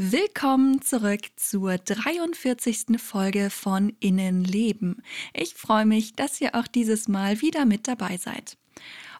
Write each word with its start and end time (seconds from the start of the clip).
Willkommen 0.00 0.80
zurück 0.80 1.22
zur 1.34 1.76
43. 1.76 3.00
Folge 3.02 3.50
von 3.50 3.92
Innenleben. 3.98 5.02
Ich 5.34 5.54
freue 5.54 5.86
mich, 5.86 6.12
dass 6.12 6.40
ihr 6.40 6.54
auch 6.54 6.68
dieses 6.68 7.08
Mal 7.08 7.40
wieder 7.40 7.64
mit 7.64 7.88
dabei 7.88 8.16
seid. 8.16 8.56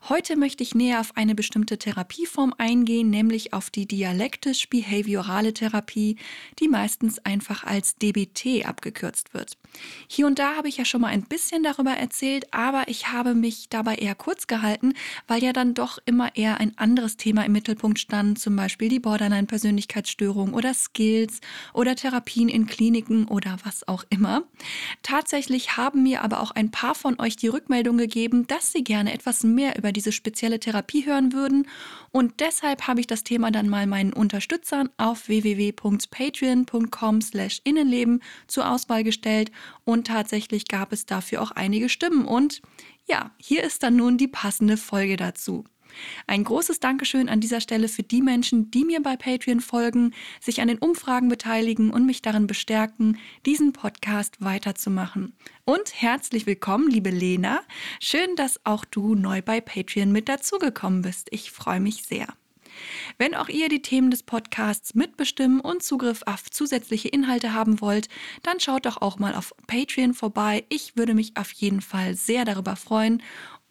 Heute 0.09 0.37
möchte 0.37 0.63
ich 0.63 0.75
näher 0.75 1.01
auf 1.01 1.17
eine 1.17 1.35
bestimmte 1.35 1.77
Therapieform 1.77 2.55
eingehen, 2.57 3.11
nämlich 3.11 3.53
auf 3.53 3.69
die 3.69 3.87
dialektisch-behaviorale 3.87 5.53
Therapie, 5.53 6.17
die 6.61 6.69
meistens 6.69 7.19
einfach 7.19 7.65
als 7.65 7.97
DBT 7.97 8.67
abgekürzt 8.67 9.35
wird. 9.35 9.59
Hier 10.07 10.27
und 10.27 10.39
da 10.39 10.57
habe 10.57 10.69
ich 10.69 10.77
ja 10.79 10.85
schon 10.85 11.01
mal 11.01 11.09
ein 11.09 11.25
bisschen 11.25 11.63
darüber 11.63 11.91
erzählt, 11.91 12.53
aber 12.55 12.85
ich 12.89 13.09
habe 13.09 13.35
mich 13.35 13.69
dabei 13.69 13.97
eher 13.97 14.15
kurz 14.15 14.47
gehalten, 14.47 14.95
weil 15.27 15.43
ja 15.43 15.53
dann 15.53 15.75
doch 15.75 15.99
immer 16.07 16.35
eher 16.37 16.59
ein 16.59 16.77
anderes 16.79 17.17
Thema 17.17 17.45
im 17.45 17.53
Mittelpunkt 17.53 17.99
stand, 17.99 18.39
zum 18.39 18.57
Beispiel 18.57 18.89
die 18.89 19.01
Borderline-Persönlichkeitsstörung 19.01 20.55
oder 20.55 20.75
Skills 20.75 21.41
oder 21.75 21.97
Therapien 21.97 22.49
in 22.49 22.67
Kliniken 22.67 23.27
oder 23.27 23.59
was 23.65 23.87
auch 23.87 24.05
immer. 24.11 24.45
Tatsächlich 25.03 25.77
haben 25.77 26.03
mir 26.03 26.23
aber 26.23 26.41
auch 26.41 26.53
ein 26.53 26.71
paar 26.71 26.95
von 26.95 27.21
euch 27.21 27.37
die 27.37 27.49
Rückmeldung 27.49 27.99
gegeben, 27.99 28.47
dass 28.47 28.73
sie 28.73 28.85
gerne 28.85 29.13
etwas 29.13 29.43
mehr 29.45 29.77
über 29.77 29.88
diese 29.93 30.13
spezielle 30.13 30.61
Therapie 30.61 31.07
hören 31.07 31.33
würden. 31.33 31.67
Und 32.11 32.41
deshalb 32.41 32.87
habe 32.87 33.01
ich 33.01 33.07
das 33.07 33.25
Thema 33.25 33.51
dann 33.51 33.69
mal 33.69 33.87
meinen 33.87 34.13
Unterstützern 34.13 34.91
auf 34.97 35.29
www.patreon.com/innenleben 35.29 38.23
zur 38.47 38.71
Auswahl 38.71 39.05
gestellt. 39.05 39.51
Und 39.85 40.07
tatsächlich 40.07 40.69
gab 40.69 40.93
es 40.93 41.07
dafür 41.07 41.41
auch 41.43 41.53
einige 41.53 41.89
Stimmen. 41.89 42.27
Und 42.27 42.61
ja, 43.07 43.31
hier 43.39 43.65
ist 43.65 43.83
dann 43.83 43.97
nun 43.97 44.19
die 44.19 44.29
passende 44.29 44.77
Folge 44.77 45.17
dazu. 45.17 45.65
Ein 46.27 46.45
großes 46.45 46.81
Dankeschön 46.81 47.29
an 47.29 47.41
dieser 47.41 47.61
Stelle 47.61 47.89
für 47.89 48.03
die 48.03 48.23
Menschen, 48.23 48.71
die 48.71 48.85
mir 48.85 49.03
bei 49.03 49.17
Patreon 49.17 49.61
folgen, 49.61 50.13
sich 50.41 50.61
an 50.61 50.69
den 50.69 50.79
Umfragen 50.79 51.29
beteiligen 51.29 51.91
und 51.91 52.07
mich 52.07 52.23
darin 52.23 52.47
bestärken, 52.47 53.19
diesen 53.47 53.73
Podcast 53.73 54.37
weiterzumachen. 54.41 55.35
Und 55.65 56.01
herzlich 56.01 56.47
willkommen, 56.47 56.91
liebe 56.91 57.11
Lena. 57.11 57.61
Schön, 58.01 58.37
dass 58.37 58.65
auch 58.65 58.85
du 58.85 59.15
neu 59.15 59.43
bei 59.43 59.61
Patreon 59.61 60.13
mit 60.13 60.29
dazugekommen 60.29 61.03
bist. 61.03 61.29
Ich 61.31 61.51
freue 61.51 61.81
mich 61.81 62.05
sehr. 62.05 62.29
Wenn 63.17 63.35
auch 63.35 63.49
ihr 63.49 63.69
die 63.69 63.83
Themen 63.83 64.11
des 64.11 64.23
Podcasts 64.23 64.95
mitbestimmen 64.95 65.61
und 65.61 65.83
Zugriff 65.83 66.23
auf 66.27 66.51
zusätzliche 66.51 67.09
Inhalte 67.09 67.53
haben 67.53 67.81
wollt, 67.81 68.09
dann 68.43 68.61
schaut 68.61 68.87
doch 68.87 69.01
auch 69.03 69.19
mal 69.19 69.35
auf 69.35 69.55
Patreon 69.67 70.15
vorbei. 70.15 70.65
Ich 70.69 70.97
würde 70.97 71.15
mich 71.15 71.37
auf 71.37 71.51
jeden 71.53 71.81
Fall 71.81 72.15
sehr 72.15 72.45
darüber 72.45 72.77
freuen. 72.77 73.23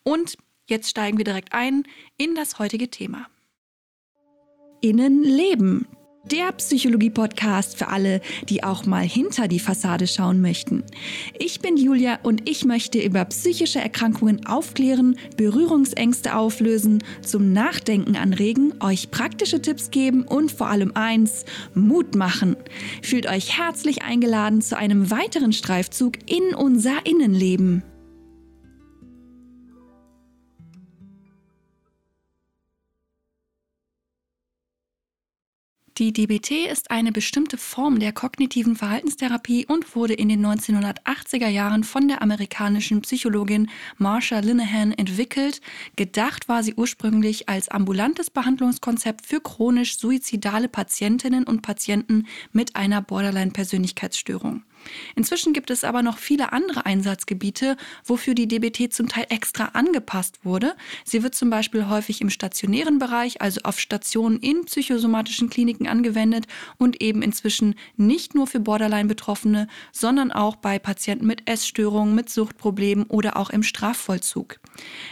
Und 0.04 0.38
Jetzt 0.70 0.90
steigen 0.90 1.18
wir 1.18 1.24
direkt 1.24 1.54
ein 1.54 1.84
in 2.18 2.36
das 2.36 2.60
heutige 2.60 2.90
Thema. 2.90 3.28
Innenleben. 4.82 5.88
Der 6.30 6.52
Psychologie-Podcast 6.52 7.78
für 7.78 7.88
alle, 7.88 8.20
die 8.50 8.62
auch 8.66 8.86
mal 8.86 9.06
hinter 9.08 9.48
die 9.48 9.62
Fassade 9.62 10.08
schauen 10.08 10.42
möchten. 10.42 10.84
Ich 11.40 11.62
bin 11.62 11.78
Julia 11.78 12.20
und 12.22 12.50
ich 12.50 12.66
möchte 12.66 13.02
über 13.02 13.24
psychische 13.24 13.80
Erkrankungen 13.80 14.46
aufklären, 14.46 15.18
Berührungsängste 15.38 16.36
auflösen, 16.36 17.02
zum 17.22 17.54
Nachdenken 17.54 18.18
anregen, 18.18 18.74
euch 18.82 19.10
praktische 19.10 19.62
Tipps 19.62 19.90
geben 19.90 20.24
und 20.24 20.52
vor 20.52 20.68
allem 20.68 20.92
eins, 20.96 21.46
Mut 21.76 22.16
machen. 22.16 22.58
Fühlt 23.02 23.26
euch 23.26 23.58
herzlich 23.58 24.02
eingeladen 24.02 24.62
zu 24.62 24.78
einem 24.78 25.10
weiteren 25.10 25.54
Streifzug 25.54 26.18
in 26.30 26.54
unser 26.54 27.06
Innenleben. 27.06 27.84
Die 35.98 36.14
DBT 36.14 36.70
ist 36.72 36.92
eine 36.92 37.12
bestimmte 37.12 37.58
Form 37.58 37.98
der 37.98 38.12
kognitiven 38.12 38.76
Verhaltenstherapie 38.76 39.66
und 39.66 39.96
wurde 39.96 40.14
in 40.14 40.30
den 40.30 40.46
1980er 40.46 41.48
Jahren 41.48 41.84
von 41.84 42.08
der 42.08 42.22
amerikanischen 42.22 43.02
Psychologin 43.02 43.68
Marsha 43.98 44.38
Linehan 44.38 44.92
entwickelt. 44.92 45.60
Gedacht 45.96 46.48
war 46.50 46.62
sie 46.62 46.76
ursprünglich 46.76 47.50
als 47.50 47.70
ambulantes 47.70 48.30
Behandlungskonzept 48.30 49.26
für 49.26 49.42
chronisch 49.42 49.98
suizidale 49.98 50.68
Patientinnen 50.68 51.46
und 51.46 51.64
Patienten 51.64 52.28
mit 52.52 52.76
einer 52.76 53.02
Borderline-Persönlichkeitsstörung. 53.02 54.62
Inzwischen 55.16 55.54
gibt 55.54 55.70
es 55.70 55.84
aber 55.84 56.02
noch 56.02 56.18
viele 56.18 56.54
andere 56.54 56.86
Einsatzgebiete, 56.86 57.78
wofür 58.06 58.36
die 58.36 58.48
DBT 58.48 58.94
zum 58.94 59.08
Teil 59.08 59.26
extra 59.30 59.66
angepasst 59.74 60.40
wurde. 60.44 60.76
Sie 61.04 61.24
wird 61.24 61.36
zum 61.36 61.50
Beispiel 61.50 61.88
häufig 61.90 62.22
im 62.22 62.30
stationären 62.30 63.00
Bereich, 63.00 63.42
also 63.42 63.62
auf 63.64 63.80
Stationen 63.80 64.40
in 64.40 64.66
psychosomatischen 64.66 65.50
Kliniken 65.50 65.88
angewendet 65.88 66.46
und 66.78 67.02
eben 67.02 67.22
inzwischen 67.22 67.76
nicht 67.96 68.36
nur 68.36 68.48
für 68.48 68.60
Borderline-Betroffene, 68.60 69.68
sondern 69.92 70.32
auch 70.32 70.56
bei 70.56 70.80
Patienten 70.80 71.28
mit 71.28 71.50
Essstörungen, 71.50 72.16
mit 72.16 72.30
Suchtproblemen 72.30 73.06
oder 73.06 73.38
auch 73.38 73.50
im 73.50 73.64
Strafvollzug. 73.64 74.60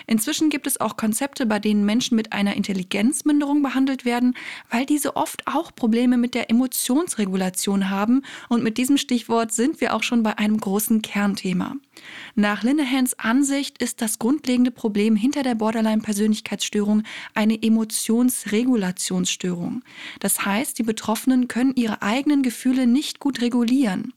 Inzwischen 0.08 0.50
gibt 0.50 0.68
es 0.68 0.80
auch 0.80 0.98
Konzepte, 0.98 1.46
bei 1.46 1.60
denen 1.60 1.86
Menschen 1.86 2.16
mit 2.16 2.34
einer 2.34 2.56
Intelligenzminderung 2.56 3.64
behandelt 3.64 4.06
werden, 4.06 4.36
weil 4.70 4.86
diese 4.86 5.16
oft 5.16 5.48
auch 5.48 5.74
Probleme 5.76 6.18
mit 6.18 6.36
der 6.36 6.50
Emotionsregulation 6.50 7.90
haben 7.90 8.22
und 8.50 8.64
mit 8.64 8.78
diesem 8.78 8.98
Stichwort 8.98 9.52
sind 9.52 9.65
sind 9.66 9.82
wir 9.82 9.96
auch 9.96 10.04
schon 10.04 10.22
bei 10.22 10.38
einem 10.38 10.60
großen 10.60 11.02
Kernthema. 11.02 11.76
Nach 12.36 12.62
Linehans 12.62 13.18
Ansicht 13.18 13.82
ist 13.82 14.00
das 14.00 14.20
grundlegende 14.20 14.70
Problem 14.70 15.16
hinter 15.16 15.42
der 15.42 15.56
Borderline-Persönlichkeitsstörung 15.56 17.02
eine 17.34 17.64
Emotionsregulationsstörung. 17.64 19.82
Das 20.20 20.46
heißt, 20.46 20.78
die 20.78 20.84
Betroffenen 20.84 21.48
können 21.48 21.74
ihre 21.76 22.04
eigenen 22.04 22.44
Gefühle 22.44 22.86
nicht 22.86 23.20
gut 23.20 23.42
regulieren. 23.42 24.14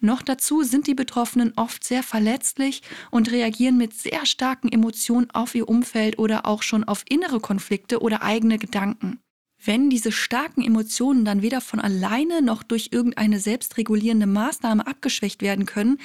Noch 0.00 0.22
dazu 0.22 0.62
sind 0.62 0.86
die 0.86 0.94
Betroffenen 0.94 1.52
oft 1.56 1.84
sehr 1.84 2.02
verletzlich 2.02 2.80
und 3.10 3.30
reagieren 3.30 3.76
mit 3.76 3.92
sehr 3.92 4.24
starken 4.24 4.72
Emotionen 4.72 5.30
auf 5.30 5.54
ihr 5.54 5.68
Umfeld 5.68 6.18
oder 6.18 6.46
auch 6.46 6.62
schon 6.62 6.84
auf 6.84 7.04
innere 7.06 7.40
Konflikte 7.40 8.00
oder 8.00 8.22
eigene 8.22 8.56
Gedanken. 8.56 9.20
Wenn 9.64 9.90
diese 9.90 10.12
starken 10.12 10.62
Emotionen 10.62 11.24
dann 11.24 11.42
weder 11.42 11.60
von 11.60 11.80
alleine 11.80 12.42
noch 12.42 12.62
durch 12.62 12.90
irgendeine 12.92 13.40
selbstregulierende 13.40 14.26
Maßnahme 14.26 14.86
abgeschwächt 14.86 15.42
werden 15.42 15.66
können, 15.66 15.98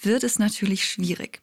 wird 0.00 0.22
es 0.24 0.38
natürlich 0.38 0.84
schwierig. 0.84 1.42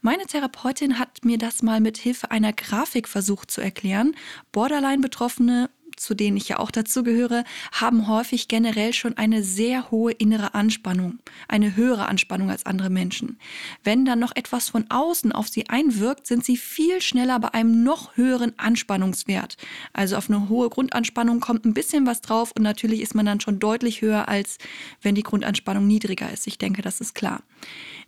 Meine 0.00 0.26
Therapeutin 0.26 0.98
hat 0.98 1.24
mir 1.24 1.38
das 1.38 1.62
mal 1.62 1.80
mit 1.80 1.96
Hilfe 1.96 2.30
einer 2.30 2.52
Grafik 2.52 3.08
versucht 3.08 3.50
zu 3.50 3.60
erklären. 3.60 4.14
Borderline-Betroffene 4.52 5.70
zu 6.02 6.14
denen 6.14 6.36
ich 6.36 6.48
ja 6.48 6.58
auch 6.58 6.70
dazu 6.70 7.02
gehöre, 7.02 7.44
haben 7.72 8.08
häufig 8.08 8.48
generell 8.48 8.92
schon 8.92 9.16
eine 9.16 9.42
sehr 9.42 9.90
hohe 9.90 10.12
innere 10.12 10.54
Anspannung, 10.54 11.18
eine 11.48 11.76
höhere 11.76 12.06
Anspannung 12.06 12.50
als 12.50 12.66
andere 12.66 12.90
Menschen. 12.90 13.38
Wenn 13.84 14.04
dann 14.04 14.18
noch 14.18 14.34
etwas 14.34 14.68
von 14.68 14.86
außen 14.90 15.32
auf 15.32 15.48
sie 15.48 15.68
einwirkt, 15.68 16.26
sind 16.26 16.44
sie 16.44 16.56
viel 16.56 17.00
schneller 17.00 17.38
bei 17.40 17.54
einem 17.54 17.84
noch 17.84 18.16
höheren 18.16 18.58
Anspannungswert. 18.58 19.56
Also 19.92 20.16
auf 20.16 20.28
eine 20.28 20.48
hohe 20.48 20.68
Grundanspannung 20.68 21.40
kommt 21.40 21.64
ein 21.64 21.74
bisschen 21.74 22.06
was 22.06 22.20
drauf 22.20 22.52
und 22.56 22.62
natürlich 22.62 23.00
ist 23.00 23.14
man 23.14 23.26
dann 23.26 23.40
schon 23.40 23.58
deutlich 23.58 24.02
höher, 24.02 24.28
als 24.28 24.58
wenn 25.00 25.14
die 25.14 25.22
Grundanspannung 25.22 25.86
niedriger 25.86 26.32
ist. 26.32 26.46
Ich 26.46 26.58
denke, 26.58 26.82
das 26.82 27.00
ist 27.00 27.14
klar. 27.14 27.42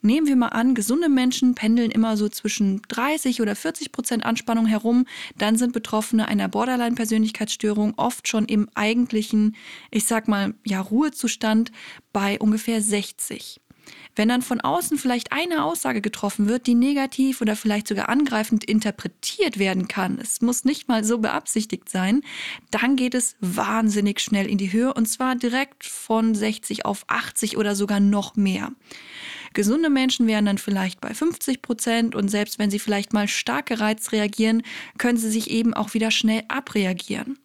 Nehmen 0.06 0.26
wir 0.26 0.36
mal 0.36 0.48
an, 0.48 0.74
gesunde 0.74 1.08
Menschen 1.08 1.54
pendeln 1.54 1.90
immer 1.90 2.18
so 2.18 2.28
zwischen 2.28 2.82
30 2.88 3.40
oder 3.40 3.56
40 3.56 3.90
Prozent 3.90 4.26
Anspannung 4.26 4.66
herum, 4.66 5.06
dann 5.38 5.56
sind 5.56 5.72
Betroffene 5.72 6.28
einer 6.28 6.46
Borderline-Persönlichkeitsstörung 6.46 7.94
oft 7.96 8.28
schon 8.28 8.44
im 8.44 8.68
eigentlichen, 8.74 9.56
ich 9.90 10.04
sag 10.04 10.28
mal, 10.28 10.52
ja, 10.62 10.82
Ruhezustand 10.82 11.72
bei 12.12 12.38
ungefähr 12.38 12.82
60. 12.82 13.62
Wenn 14.14 14.28
dann 14.28 14.42
von 14.42 14.60
außen 14.60 14.98
vielleicht 14.98 15.32
eine 15.32 15.64
Aussage 15.64 16.02
getroffen 16.02 16.48
wird, 16.48 16.66
die 16.66 16.74
negativ 16.74 17.40
oder 17.40 17.56
vielleicht 17.56 17.88
sogar 17.88 18.10
angreifend 18.10 18.62
interpretiert 18.62 19.58
werden 19.58 19.88
kann, 19.88 20.18
es 20.20 20.42
muss 20.42 20.66
nicht 20.66 20.86
mal 20.86 21.02
so 21.02 21.16
beabsichtigt 21.16 21.88
sein, 21.88 22.20
dann 22.70 22.96
geht 22.96 23.14
es 23.14 23.36
wahnsinnig 23.40 24.20
schnell 24.20 24.46
in 24.46 24.58
die 24.58 24.70
Höhe 24.70 24.92
und 24.92 25.06
zwar 25.06 25.34
direkt 25.34 25.84
von 25.84 26.34
60 26.34 26.84
auf 26.84 27.04
80 27.08 27.56
oder 27.56 27.74
sogar 27.74 28.00
noch 28.00 28.36
mehr. 28.36 28.72
Gesunde 29.54 29.88
Menschen 29.88 30.26
wären 30.26 30.44
dann 30.44 30.58
vielleicht 30.58 31.00
bei 31.00 31.14
50 31.14 31.62
Prozent 31.62 32.14
und 32.14 32.28
selbst 32.28 32.58
wenn 32.58 32.70
sie 32.70 32.78
vielleicht 32.78 33.12
mal 33.12 33.28
stark 33.28 33.66
gereizt 33.66 34.12
reagieren, 34.12 34.62
können 34.98 35.16
sie 35.16 35.30
sich 35.30 35.50
eben 35.50 35.74
auch 35.74 35.94
wieder 35.94 36.10
schnell 36.10 36.42
abreagieren. 36.48 37.38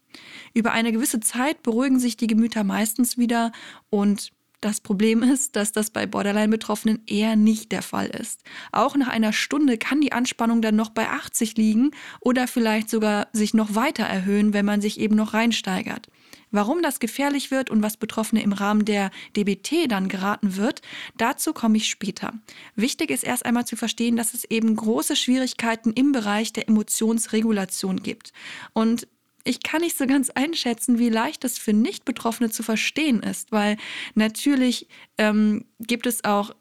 Über 0.53 0.71
eine 0.71 0.91
gewisse 0.91 1.19
Zeit 1.19 1.63
beruhigen 1.63 1.99
sich 1.99 2.17
die 2.17 2.27
Gemüter 2.27 2.63
meistens 2.63 3.17
wieder 3.17 3.51
und 3.89 4.31
das 4.61 4.81
Problem 4.81 5.23
ist, 5.23 5.55
dass 5.55 5.71
das 5.71 5.89
bei 5.89 6.05
Borderline-Betroffenen 6.05 7.03
eher 7.07 7.35
nicht 7.35 7.71
der 7.71 7.81
Fall 7.81 8.07
ist. 8.07 8.43
Auch 8.71 8.97
nach 8.97 9.07
einer 9.07 9.31
Stunde 9.31 9.77
kann 9.77 10.01
die 10.01 10.11
Anspannung 10.11 10.61
dann 10.61 10.75
noch 10.75 10.89
bei 10.89 11.07
80 11.07 11.55
liegen 11.55 11.91
oder 12.19 12.47
vielleicht 12.47 12.89
sogar 12.89 13.27
sich 13.31 13.53
noch 13.53 13.75
weiter 13.75 14.03
erhöhen, 14.03 14.53
wenn 14.53 14.65
man 14.65 14.81
sich 14.81 14.99
eben 14.99 15.15
noch 15.15 15.33
reinsteigert. 15.33 16.07
Warum 16.51 16.81
das 16.81 16.99
gefährlich 16.99 17.51
wird 17.51 17.69
und 17.69 17.83
was 17.83 17.97
Betroffene 17.97 18.41
im 18.41 18.53
Rahmen 18.53 18.85
der 18.85 19.11
DBT 19.35 19.89
dann 19.89 20.07
geraten 20.07 20.55
wird, 20.55 20.81
dazu 21.17 21.53
komme 21.53 21.77
ich 21.77 21.87
später. 21.87 22.33
Wichtig 22.75 23.11
ist 23.11 23.23
erst 23.23 23.45
einmal 23.45 23.65
zu 23.65 23.75
verstehen, 23.75 24.15
dass 24.15 24.33
es 24.33 24.45
eben 24.45 24.75
große 24.75 25.15
Schwierigkeiten 25.15 25.91
im 25.93 26.11
Bereich 26.11 26.53
der 26.53 26.67
Emotionsregulation 26.67 28.01
gibt. 28.01 28.33
Und 28.73 29.07
ich 29.43 29.63
kann 29.63 29.81
nicht 29.81 29.97
so 29.97 30.05
ganz 30.05 30.29
einschätzen, 30.29 30.99
wie 30.99 31.09
leicht 31.09 31.43
das 31.43 31.57
für 31.57 31.73
Nicht-Betroffene 31.73 32.49
zu 32.49 32.63
verstehen 32.63 33.23
ist, 33.23 33.51
weil 33.51 33.77
natürlich 34.15 34.87
ähm, 35.17 35.65
gibt 35.79 36.05
es 36.07 36.23
auch 36.23 36.53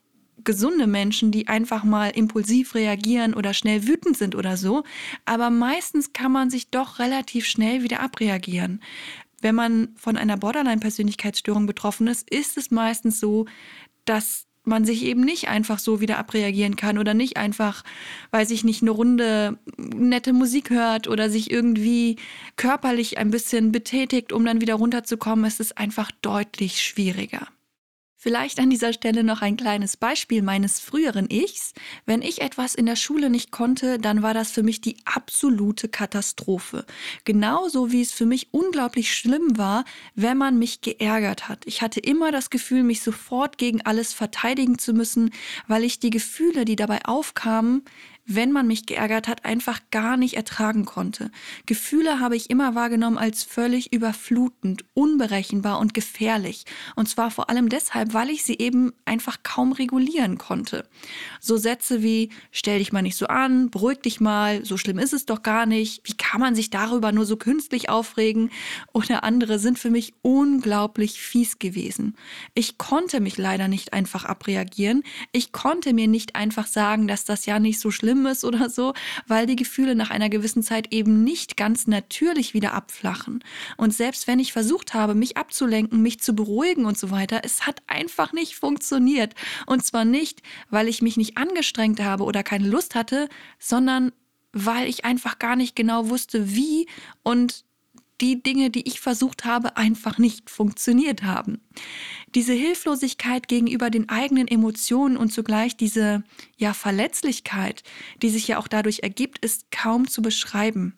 gesunde 0.45 0.87
Menschen, 0.87 1.31
die 1.31 1.49
einfach 1.49 1.85
mal 1.85 2.11
impulsiv 2.11 2.75
reagieren 2.75 3.35
oder 3.35 3.55
schnell 3.55 3.87
wütend 3.87 4.17
sind 4.17 4.35
oder 4.35 4.57
so. 4.57 4.85
Aber 5.25 5.51
meistens 5.51 6.13
kann 6.13 6.33
man 6.33 6.51
sich 6.51 6.71
doch 6.71 6.99
relativ 6.99 7.47
schnell 7.47 7.83
wieder 7.83 8.01
abreagieren. 8.01 8.81
Wenn 9.41 9.55
man 9.55 9.91
von 9.97 10.17
einer 10.17 10.37
Borderline-Persönlichkeitsstörung 10.37 11.67
betroffen 11.67 12.07
ist, 12.09 12.29
ist 12.31 12.57
es 12.57 12.71
meistens 12.71 13.21
so, 13.21 13.47
dass 14.05 14.47
man 14.65 14.85
sich 14.85 15.03
eben 15.05 15.23
nicht 15.23 15.49
einfach 15.49 15.79
so 15.79 16.01
wieder 16.01 16.19
abreagieren 16.19 16.77
kann 16.77 16.99
oder 16.99 17.15
nicht 17.15 17.37
einfach, 17.37 17.83
weil 18.31 18.47
sich 18.47 18.65
nicht 18.65 18.83
eine 18.83 18.91
Runde 18.91 19.59
nette 19.77 20.33
Musik 20.33 20.71
hört 20.71 21.09
oder 21.09 21.31
sich 21.31 21.51
irgendwie 21.51 22.17
körperlich 22.57 23.19
ein 23.19 23.31
bisschen 23.31 23.73
betätigt, 23.73 24.33
um 24.33 24.45
dann 24.45 24.61
wieder 24.61 24.75
runterzukommen. 24.75 25.45
Es 25.45 25.59
ist 25.59 25.79
einfach 25.79 26.11
deutlich 26.23 26.83
schwieriger. 26.83 27.49
Vielleicht 28.21 28.59
an 28.59 28.69
dieser 28.69 28.93
Stelle 28.93 29.23
noch 29.23 29.43
ein 29.43 29.57
kleines 29.57 29.97
Beispiel 29.97 30.43
meines 30.43 30.81
früheren 30.81 31.31
Ichs. 31.31 31.73
Wenn 32.05 32.21
ich 32.21 32.41
etwas 32.41 32.75
in 32.75 32.85
der 32.85 32.97
Schule 32.97 33.31
nicht 33.31 33.53
konnte, 33.53 34.01
dann 34.01 34.25
war 34.25 34.35
das 34.35 34.51
für 34.51 34.65
mich 34.65 34.81
die 34.81 34.97
absolute 35.05 35.89
Katastrophe. 35.89 36.85
Genauso 37.23 37.93
wie 37.93 38.03
es 38.03 38.11
für 38.11 38.27
mich 38.27 38.49
unglaublich 38.51 39.15
schlimm 39.15 39.57
war, 39.57 39.85
wenn 40.17 40.37
man 40.37 40.59
mich 40.59 40.81
geärgert 40.81 41.49
hat. 41.49 41.65
Ich 41.65 41.81
hatte 41.81 42.01
immer 42.01 42.33
das 42.33 42.51
Gefühl, 42.51 42.83
mich 42.83 43.03
sofort 43.03 43.57
gegen 43.57 43.83
alles 43.83 44.15
verteidigen 44.15 44.81
zu 44.81 44.95
müssen, 44.95 45.31
weil 45.69 45.85
ich 45.85 46.01
die 46.01 46.11
Gefühle, 46.11 46.65
die 46.65 46.75
dabei 46.75 47.05
aufkamen, 47.05 47.85
wenn 48.29 48.53
man 48.53 48.67
mich 48.67 48.85
geärgert 48.85 49.27
hat, 49.27 49.47
einfach 49.47 49.81
gar 49.91 50.19
nicht 50.19 50.35
ertragen 50.35 50.85
konnte. 50.85 51.31
Gefühle 51.65 52.21
habe 52.21 52.37
ich 52.37 52.51
immer 52.51 52.75
wahrgenommen 52.75 53.17
als 53.17 53.43
völlig 53.43 53.91
überflutend, 53.93 54.85
unberechenbar 54.93 55.79
und 55.79 55.95
gefährlich. 55.95 56.67
Und 56.95 57.09
zwar 57.09 57.31
vor 57.31 57.49
allem 57.49 57.71
deshalb, 57.71 58.13
weil 58.13 58.29
ich 58.29 58.45
sie 58.45 58.59
eben 58.59 58.93
einfach 59.07 59.39
kaum 59.43 59.73
regulieren 59.73 60.37
konnte. 60.37 60.87
So 61.41 61.57
Sätze 61.57 62.03
wie, 62.03 62.29
stell 62.53 62.81
dich 62.81 62.93
mal 62.93 63.01
nicht 63.01 63.17
so 63.17 63.29
an, 63.29 63.71
beruhig 63.71 64.01
dich 64.01 64.21
mal, 64.21 64.63
so 64.63 64.77
schlimm 64.77 64.99
ist 64.99 65.15
es 65.15 65.25
doch 65.25 65.43
gar 65.43 65.65
nicht, 65.65 66.03
wie 66.05 66.17
kann 66.17 66.41
man 66.43 66.55
sich 66.55 66.69
darüber 66.69 67.13
nur 67.13 67.25
so 67.25 67.39
künstlich 67.39 67.89
aufregen? 67.89 68.51
Oder 68.93 69.25
andere 69.25 69.59
sind 69.59 69.79
für 69.79 69.91
mich 69.91 70.13
unglaublich 70.21 71.19
fies 71.19 71.59
gewesen. 71.59 72.15
Ich 72.53 72.77
konnte 72.77 73.21
mich 73.21 73.39
leider 73.39 73.69
nicht 73.69 73.95
einfach 73.95 74.27
abreagieren. 74.27 75.03
Ich 75.33 75.53
konnte 75.53 75.95
mir 75.95 76.09
nicht 76.09 76.37
einfach 76.37 76.67
sagen, 76.67 77.09
dass 77.09 77.25
das 77.25 77.47
ja 77.47 77.59
nicht 77.59 77.81
so 77.81 77.91
schlimm 77.91 78.18
Schlimmes 78.19 78.45
oder 78.45 78.69
so, 78.69 78.95
weil 79.27 79.47
die 79.47 79.57
Gefühle 79.57 79.95
nach 79.95 80.11
einer 80.11 80.29
gewissen 80.29 80.63
Zeit 80.63 80.93
eben 80.93 81.23
nicht 81.23 81.57
ganz 81.57 81.87
natürlich 81.87 82.53
wieder 82.55 82.75
abflachen. 82.75 83.45
Und 83.77 83.95
selbst 83.95 84.27
wenn 84.27 84.41
ich 84.41 84.53
versucht 84.53 84.95
habe, 84.95 85.15
mich 85.15 85.37
abzulenken, 85.37 86.03
mich 86.03 86.21
zu 86.21 86.35
beruhigen 86.35 86.85
und 86.85 86.99
so 86.99 87.11
weiter, 87.11 87.41
es 87.45 87.67
hat 87.67 87.81
einfach 87.87 88.33
nicht 88.33 88.57
funktioniert. 88.57 89.35
Und 89.67 89.85
zwar 89.85 90.05
nicht, 90.05 90.43
weil 90.71 90.89
ich 90.89 91.01
mich 91.01 91.17
nicht 91.17 91.37
angestrengt 91.37 92.01
habe 92.01 92.25
oder 92.25 92.43
keine 92.43 92.69
Lust 92.69 92.95
hatte, 92.95 93.29
sondern 93.59 94.13
weil 94.53 94.89
ich 94.89 95.05
einfach 95.05 95.39
gar 95.39 95.57
nicht 95.57 95.77
genau 95.77 96.09
wusste, 96.09 96.55
wie 96.55 96.89
und 97.23 97.65
die 98.21 98.43
Dinge, 98.43 98.71
die 98.71 98.87
ich 98.87 99.01
versucht 99.01 99.45
habe, 99.45 99.77
einfach 99.77 100.19
nicht 100.19 100.51
funktioniert 100.51 101.23
haben. 101.23 101.61
Diese 102.35 102.53
Hilflosigkeit 102.53 103.49
gegenüber 103.49 103.91
den 103.91 104.09
eigenen 104.09 104.49
Emotionen 104.49 105.17
und 105.17 105.33
zugleich 105.33 105.77
diese 105.77 106.25
ja 106.57 106.75
Verletzlichkeit, 106.75 107.83
die 108.23 108.31
sich 108.31 108.49
ja 108.49 108.59
auch 108.59 108.69
dadurch 108.69 109.01
ergibt, 109.03 109.45
ist 109.45 109.71
kaum 109.71 110.09
zu 110.09 110.23
beschreiben. 110.23 110.95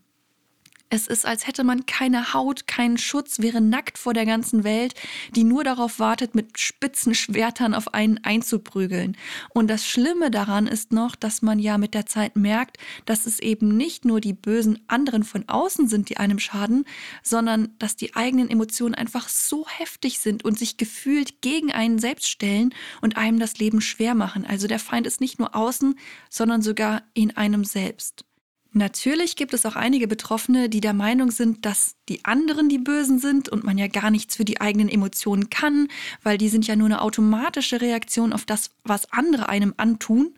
Es 0.93 1.07
ist, 1.07 1.25
als 1.25 1.47
hätte 1.47 1.63
man 1.63 1.87
keine 1.87 2.35
Haut, 2.35 2.67
keinen 2.67 2.99
Schutz, 2.99 3.39
wäre 3.39 3.61
nackt 3.61 3.97
vor 3.97 4.13
der 4.13 4.27
ganzen 4.27 4.65
Welt, 4.65 4.95
die 5.37 5.45
nur 5.45 5.63
darauf 5.63 6.01
wartet, 6.01 6.35
mit 6.35 6.59
spitzen 6.59 7.15
Schwertern 7.15 7.75
auf 7.75 7.95
einen 7.95 8.19
einzuprügeln. 8.25 9.17
Und 9.51 9.69
das 9.69 9.87
Schlimme 9.87 10.33
daran 10.33 10.67
ist 10.67 10.91
noch, 10.91 11.15
dass 11.15 11.43
man 11.43 11.61
ja 11.61 11.79
mit 11.79 11.95
der 11.95 12.07
Zeit 12.07 12.35
merkt, 12.35 12.79
dass 13.07 13.27
es 13.27 13.39
eben 13.39 13.77
nicht 13.77 14.05
nur 14.05 14.21
die 14.21 14.33
bösen 14.33 14.81
anderen 14.89 15.23
von 15.23 15.49
außen 15.49 15.87
sind, 15.87 16.09
die 16.09 16.17
einem 16.17 16.41
schaden, 16.41 16.85
sondern 17.23 17.69
dass 17.79 17.95
die 17.95 18.17
eigenen 18.17 18.51
Emotionen 18.51 18.97
einfach 18.97 19.29
so 19.29 19.69
heftig 19.69 20.19
sind 20.19 20.45
und 20.45 20.59
sich 20.59 20.77
gefühlt 20.77 21.41
gegen 21.41 21.71
einen 21.71 22.01
selbst 22.01 22.29
stellen 22.29 22.75
und 23.01 23.17
einem 23.17 23.39
das 23.39 23.59
Leben 23.59 23.81
schwer 23.81 24.17
machen. 24.17 24.45
Also 24.45 24.67
der 24.67 24.81
Feind 24.81 25.07
ist 25.07 25.21
nicht 25.21 25.39
nur 25.39 25.55
außen, 25.55 25.97
sondern 26.29 26.63
sogar 26.63 27.03
in 27.15 27.37
einem 27.37 27.63
selbst. 27.63 28.25
Natürlich 28.73 29.35
gibt 29.35 29.53
es 29.53 29.67
auch 29.67 29.75
einige 29.75 30.07
Betroffene, 30.07 30.69
die 30.69 30.81
der 30.81 30.93
Meinung 30.93 31.33
sind, 31.33 31.67
dass 31.67 31.97
die 32.09 32.25
anderen 32.25 32.69
die 32.69 32.79
Bösen 32.79 33.19
sind 33.19 33.49
und 33.49 33.65
man 33.65 33.79
ja 33.79 33.89
gar 33.89 34.11
nichts 34.11 34.37
für 34.37 34.45
die 34.45 34.61
eigenen 34.61 34.89
Emotionen 34.89 35.51
kann, 35.51 35.89
weil 36.23 36.39
die 36.39 36.49
sind 36.49 36.69
ja 36.69 36.77
nur 36.77 36.87
eine 36.87 37.03
automatische 37.03 37.81
Reaktion 37.81 38.33
auf 38.33 38.45
das, 38.45 38.71
was 38.85 39.13
andere 39.13 39.49
einem 39.49 39.75
antun. 39.77 40.35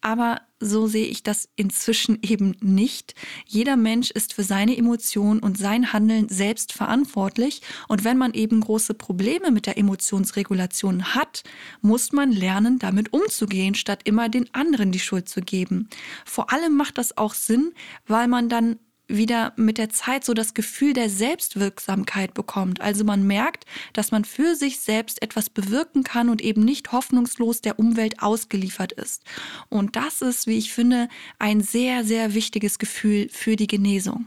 Aber 0.00 0.42
so 0.62 0.86
sehe 0.86 1.06
ich 1.06 1.22
das 1.22 1.48
inzwischen 1.56 2.18
eben 2.22 2.56
nicht. 2.60 3.14
Jeder 3.46 3.76
Mensch 3.76 4.10
ist 4.10 4.32
für 4.32 4.44
seine 4.44 4.76
Emotionen 4.76 5.40
und 5.40 5.58
sein 5.58 5.92
Handeln 5.92 6.28
selbst 6.28 6.72
verantwortlich. 6.72 7.62
Und 7.88 8.04
wenn 8.04 8.16
man 8.16 8.32
eben 8.32 8.60
große 8.60 8.94
Probleme 8.94 9.50
mit 9.50 9.66
der 9.66 9.76
Emotionsregulation 9.76 11.14
hat, 11.14 11.42
muss 11.80 12.12
man 12.12 12.30
lernen, 12.32 12.78
damit 12.78 13.12
umzugehen, 13.12 13.74
statt 13.74 14.02
immer 14.04 14.28
den 14.28 14.52
anderen 14.54 14.92
die 14.92 15.00
Schuld 15.00 15.28
zu 15.28 15.40
geben. 15.40 15.88
Vor 16.24 16.52
allem 16.52 16.76
macht 16.76 16.98
das 16.98 17.16
auch 17.16 17.34
Sinn, 17.34 17.72
weil 18.06 18.28
man 18.28 18.48
dann 18.48 18.78
wieder 19.16 19.52
mit 19.56 19.78
der 19.78 19.90
Zeit 19.90 20.24
so 20.24 20.34
das 20.34 20.54
Gefühl 20.54 20.92
der 20.92 21.08
Selbstwirksamkeit 21.08 22.34
bekommt. 22.34 22.80
Also 22.80 23.04
man 23.04 23.26
merkt, 23.26 23.64
dass 23.92 24.10
man 24.10 24.24
für 24.24 24.54
sich 24.56 24.80
selbst 24.80 25.22
etwas 25.22 25.50
bewirken 25.50 26.02
kann 26.02 26.28
und 26.28 26.40
eben 26.40 26.64
nicht 26.64 26.92
hoffnungslos 26.92 27.60
der 27.60 27.78
Umwelt 27.78 28.22
ausgeliefert 28.22 28.92
ist. 28.92 29.24
Und 29.68 29.96
das 29.96 30.22
ist, 30.22 30.46
wie 30.46 30.58
ich 30.58 30.72
finde, 30.72 31.08
ein 31.38 31.60
sehr, 31.60 32.04
sehr 32.04 32.34
wichtiges 32.34 32.78
Gefühl 32.78 33.28
für 33.30 33.56
die 33.56 33.66
Genesung. 33.66 34.26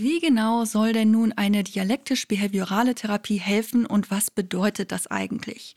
Wie 0.00 0.20
genau 0.20 0.64
soll 0.64 0.92
denn 0.92 1.10
nun 1.10 1.32
eine 1.32 1.64
dialektisch-behaviorale 1.64 2.94
Therapie 2.94 3.38
helfen 3.40 3.84
und 3.84 4.12
was 4.12 4.30
bedeutet 4.30 4.92
das 4.92 5.08
eigentlich? 5.08 5.74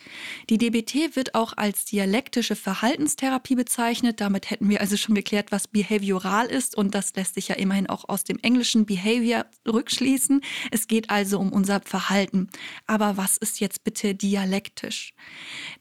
Die 0.48 0.60
DBT 0.60 1.16
wird 1.16 1.34
auch 1.34 1.54
als 1.58 1.86
dialektische 1.86 2.56
Verhaltenstherapie 2.56 3.56
bezeichnet. 3.56 4.22
Damit 4.22 4.52
hätten 4.52 4.70
wir 4.70 4.80
also 4.80 4.96
schon 4.96 5.16
geklärt, 5.16 5.52
was 5.52 5.68
behavioral 5.68 6.46
ist 6.46 6.78
und 6.78 6.94
das 6.94 7.16
lässt 7.16 7.34
sich 7.34 7.48
ja 7.48 7.56
immerhin 7.56 7.90
auch 7.90 8.10
aus 8.10 8.24
dem 8.24 8.38
englischen 8.44 8.86
Behavior 8.86 9.48
rückschließen. 9.68 10.42
Es 10.70 10.88
geht 10.88 11.10
also 11.10 11.40
um 11.40 11.52
unser 11.52 11.82
Verhalten. 11.82 12.52
Aber 12.86 13.18
was 13.18 13.38
ist 13.38 13.60
jetzt 13.60 13.84
bitte 13.84 14.14
dialektisch? 14.14 15.16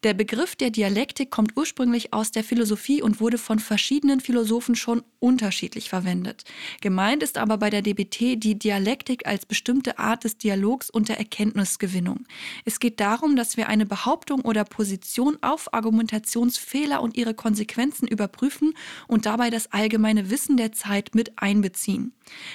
Der 0.03 0.15
Begriff 0.15 0.57
der 0.57 0.71
Dialektik 0.71 1.31
kommt 1.31 1.59
ursprünglich 1.59 2.15
aus 2.15 2.31
der 2.31 2.45
Philosophie 2.45 3.03
und 3.03 3.21
wurde 3.21 3.37
von 3.37 3.59
verschiedenen 3.59 4.21
Philosophen 4.21 4.77
schon 4.77 5.03
unterschiedlich 5.19 5.91
verwendet. 5.91 6.45
Gemeint 6.81 7.23
ist 7.23 7.37
aber 7.37 7.59
bei 7.59 7.69
der 7.69 7.83
DBT 7.83 8.30
die 8.37 8.59
Dialektik 8.59 9.27
als 9.27 9.47
bestimmte 9.47 9.99
Art 9.99 10.25
des 10.25 10.39
Dialogs 10.39 10.91
und 10.91 11.09
der 11.09 11.19
Erkenntnisgewinnung. 11.19 12.27
Es 12.65 12.81
geht 12.81 13.01
darum, 13.01 13.37
dass 13.37 13.57
wir 13.57 13.69
eine 13.69 13.87
Behauptung 13.87 14.41
oder 14.43 14.65
Position 14.65 15.39
auf 15.41 15.73
Argumentationsfehler 15.73 17.03
und 17.03 17.17
ihre 17.17 17.35
Konsequenzen 17.35 18.07
überprüfen 18.09 18.75
und 19.07 19.27
dabei 19.27 19.51
das 19.51 19.73
allgemeine 19.73 20.31
Wissen 20.31 20.57
der 20.57 20.73
Zeit 20.73 21.15
mit 21.15 21.33
einbeziehen. 21.37 22.13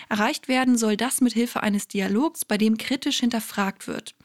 Erreicht 0.10 0.48
werden 0.48 0.78
soll 0.78 0.98
das 0.98 1.22
mit 1.22 1.34
Hilfe 1.34 1.64
eines 1.64 1.88
Dialogs, 1.88 2.46
bei 2.46 2.58
dem 2.58 2.78
kritisch 2.78 3.20
hinterfragt 3.20 3.88
wird. 3.88 4.16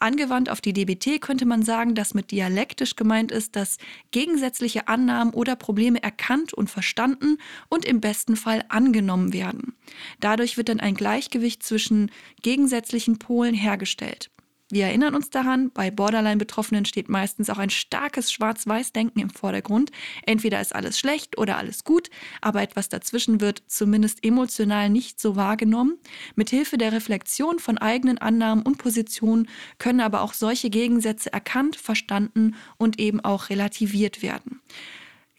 Angewandt 0.00 0.48
auf 0.50 0.60
die 0.60 0.72
DBT 0.72 1.20
könnte 1.20 1.46
man 1.46 1.62
sagen, 1.62 1.94
dass 1.94 2.14
mit 2.14 2.30
dialektisch 2.30 2.96
gemeint 2.96 3.30
ist, 3.30 3.54
dass 3.54 3.78
gegensätzliche 4.10 4.88
Annahmen 4.88 5.32
oder 5.32 5.54
Probleme 5.54 6.02
erkannt 6.02 6.52
und 6.52 6.68
verstanden 6.68 7.38
und 7.68 7.84
im 7.84 8.00
besten 8.00 8.36
Fall 8.36 8.64
angenommen 8.68 9.32
werden. 9.32 9.74
Dadurch 10.20 10.56
wird 10.56 10.68
dann 10.68 10.80
ein 10.80 10.94
Gleichgewicht 10.94 11.62
zwischen 11.62 12.10
gegensätzlichen 12.42 13.18
Polen 13.18 13.54
hergestellt. 13.54 14.31
Wir 14.72 14.86
erinnern 14.86 15.14
uns 15.14 15.28
daran, 15.28 15.70
bei 15.70 15.90
Borderline-Betroffenen 15.90 16.86
steht 16.86 17.10
meistens 17.10 17.50
auch 17.50 17.58
ein 17.58 17.68
starkes 17.68 18.32
Schwarz-Weiß-Denken 18.32 19.20
im 19.20 19.28
Vordergrund. 19.28 19.90
Entweder 20.24 20.62
ist 20.62 20.74
alles 20.74 20.98
schlecht 20.98 21.36
oder 21.36 21.58
alles 21.58 21.84
gut, 21.84 22.08
aber 22.40 22.62
etwas 22.62 22.88
dazwischen 22.88 23.42
wird 23.42 23.62
zumindest 23.66 24.24
emotional 24.24 24.88
nicht 24.88 25.20
so 25.20 25.36
wahrgenommen. 25.36 25.98
Mithilfe 26.36 26.78
der 26.78 26.92
Reflexion 26.92 27.58
von 27.58 27.76
eigenen 27.76 28.16
Annahmen 28.16 28.64
und 28.64 28.78
Positionen 28.78 29.46
können 29.76 30.00
aber 30.00 30.22
auch 30.22 30.32
solche 30.32 30.70
Gegensätze 30.70 31.30
erkannt, 31.30 31.76
verstanden 31.76 32.54
und 32.78 32.98
eben 32.98 33.20
auch 33.20 33.50
relativiert 33.50 34.22
werden. 34.22 34.62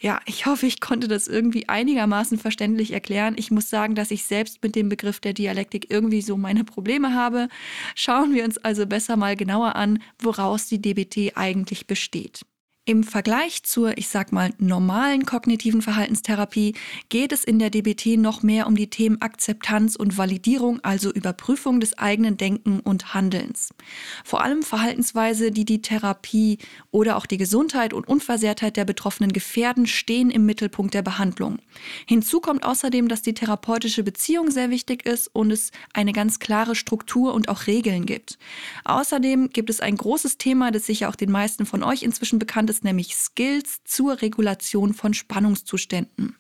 Ja, 0.04 0.20
ich 0.26 0.46
hoffe, 0.46 0.66
ich 0.66 0.82
konnte 0.82 1.08
das 1.08 1.30
irgendwie 1.30 1.70
einigermaßen 1.70 2.38
verständlich 2.38 2.92
erklären. 2.92 3.36
Ich 3.38 3.52
muss 3.52 3.70
sagen, 3.70 3.96
dass 3.96 4.12
ich 4.12 4.26
selbst 4.26 4.62
mit 4.62 4.76
dem 4.76 4.90
Begriff 4.90 5.22
der 5.22 5.32
Dialektik 5.32 5.90
irgendwie 5.90 6.22
so 6.22 6.36
meine 6.36 6.66
Probleme 6.66 7.14
habe. 7.14 7.48
Schauen 7.96 8.34
wir 8.34 8.44
uns 8.44 8.58
also 8.58 8.86
besser 8.86 9.16
mal 9.16 9.38
genauer 9.38 9.78
an, 9.78 10.04
woraus 10.20 10.68
die 10.68 10.82
DBT 10.82 11.38
eigentlich 11.38 11.88
besteht. 11.88 12.42
Im 12.86 13.06
Vergleich 13.06 13.64
zur, 13.64 13.98
ich 13.98 14.10
sag 14.10 14.34
mal, 14.34 14.50
normalen 14.58 15.26
kognitiven 15.26 15.82
Verhaltenstherapie 15.82 16.76
geht 17.08 17.32
es 17.32 17.46
in 17.46 17.58
der 17.58 17.70
DBT 17.70 18.18
noch 18.18 18.44
mehr 18.44 18.68
um 18.68 18.76
die 18.76 18.90
Themen 18.90 19.22
Akzeptanz 19.22 19.96
und 19.96 20.18
Validierung, 20.18 20.82
also 20.84 21.10
Überprüfung 21.10 21.80
des 21.80 21.98
eigenen 21.98 22.36
Denken 22.36 22.82
und 22.82 23.14
Handelns. 23.14 23.74
Vor 24.26 24.44
allem 24.44 24.64
Verhaltensweise, 24.64 25.52
die 25.52 25.64
die 25.64 25.82
Therapie 25.82 26.58
oder 26.92 27.16
auch 27.16 27.26
die 27.26 27.38
Gesundheit 27.38 27.94
und 27.94 28.06
Unversehrtheit 28.06 28.76
der 28.76 28.84
Betroffenen 28.84 29.32
gefährden, 29.32 29.88
stehen 29.88 30.30
im 30.30 30.46
Mittelpunkt 30.46 30.94
der 30.94 31.04
Behandlung. 31.04 31.60
Hinzu 32.06 32.42
kommt 32.42 32.66
außerdem, 32.66 33.08
dass 33.08 33.22
die 33.22 33.34
therapeutische 33.34 34.04
Beziehung 34.04 34.52
sehr 34.52 34.72
wichtig 34.72 35.06
ist 35.06 35.30
und 35.32 35.52
es 35.52 35.72
eine 35.94 36.12
ganz 36.12 36.40
klare 36.40 36.76
Struktur 36.76 37.34
und 37.34 37.48
auch 37.48 37.66
Regeln 37.66 38.06
gibt. 38.06 38.38
Außerdem 38.84 39.52
gibt 39.52 39.70
es 39.70 39.80
ein 39.80 39.96
großes 39.96 40.38
Thema, 40.38 40.72
das 40.72 40.86
sicher 40.86 41.08
auch 41.08 41.16
den 41.16 41.32
meisten 41.32 41.66
von 41.66 41.82
euch 41.82 42.04
inzwischen 42.04 42.40
bekannt 42.40 42.72
ist, 42.72 42.73
es 42.74 42.84
nämlich 42.84 43.16
Skills 43.16 43.82
zur 43.86 44.22
Regulation 44.22 44.94
von 44.94 45.14
Spannungszuständen. 45.14 46.36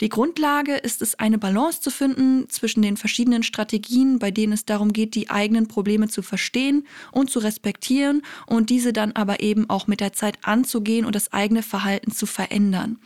Die 0.00 0.08
Grundlage 0.08 0.76
ist 0.76 1.02
es, 1.02 1.18
eine 1.18 1.38
Balance 1.38 1.80
zu 1.80 1.90
finden 1.90 2.48
zwischen 2.48 2.82
den 2.82 2.96
verschiedenen 2.96 3.42
Strategien, 3.42 4.18
bei 4.18 4.30
denen 4.30 4.52
es 4.52 4.64
darum 4.64 4.92
geht, 4.92 5.14
die 5.14 5.30
eigenen 5.30 5.68
Probleme 5.68 6.08
zu 6.08 6.22
verstehen 6.22 6.86
und 7.12 7.30
zu 7.30 7.38
respektieren 7.38 8.22
und 8.46 8.70
diese 8.70 8.92
dann 8.92 9.12
aber 9.12 9.40
eben 9.40 9.68
auch 9.70 9.86
mit 9.86 10.00
der 10.00 10.12
Zeit 10.12 10.38
anzugehen 10.42 11.04
und 11.04 11.14
das 11.14 11.32
eigene 11.32 11.62
Verhalten 11.62 12.10
zu 12.10 12.26
verändern. 12.26 12.98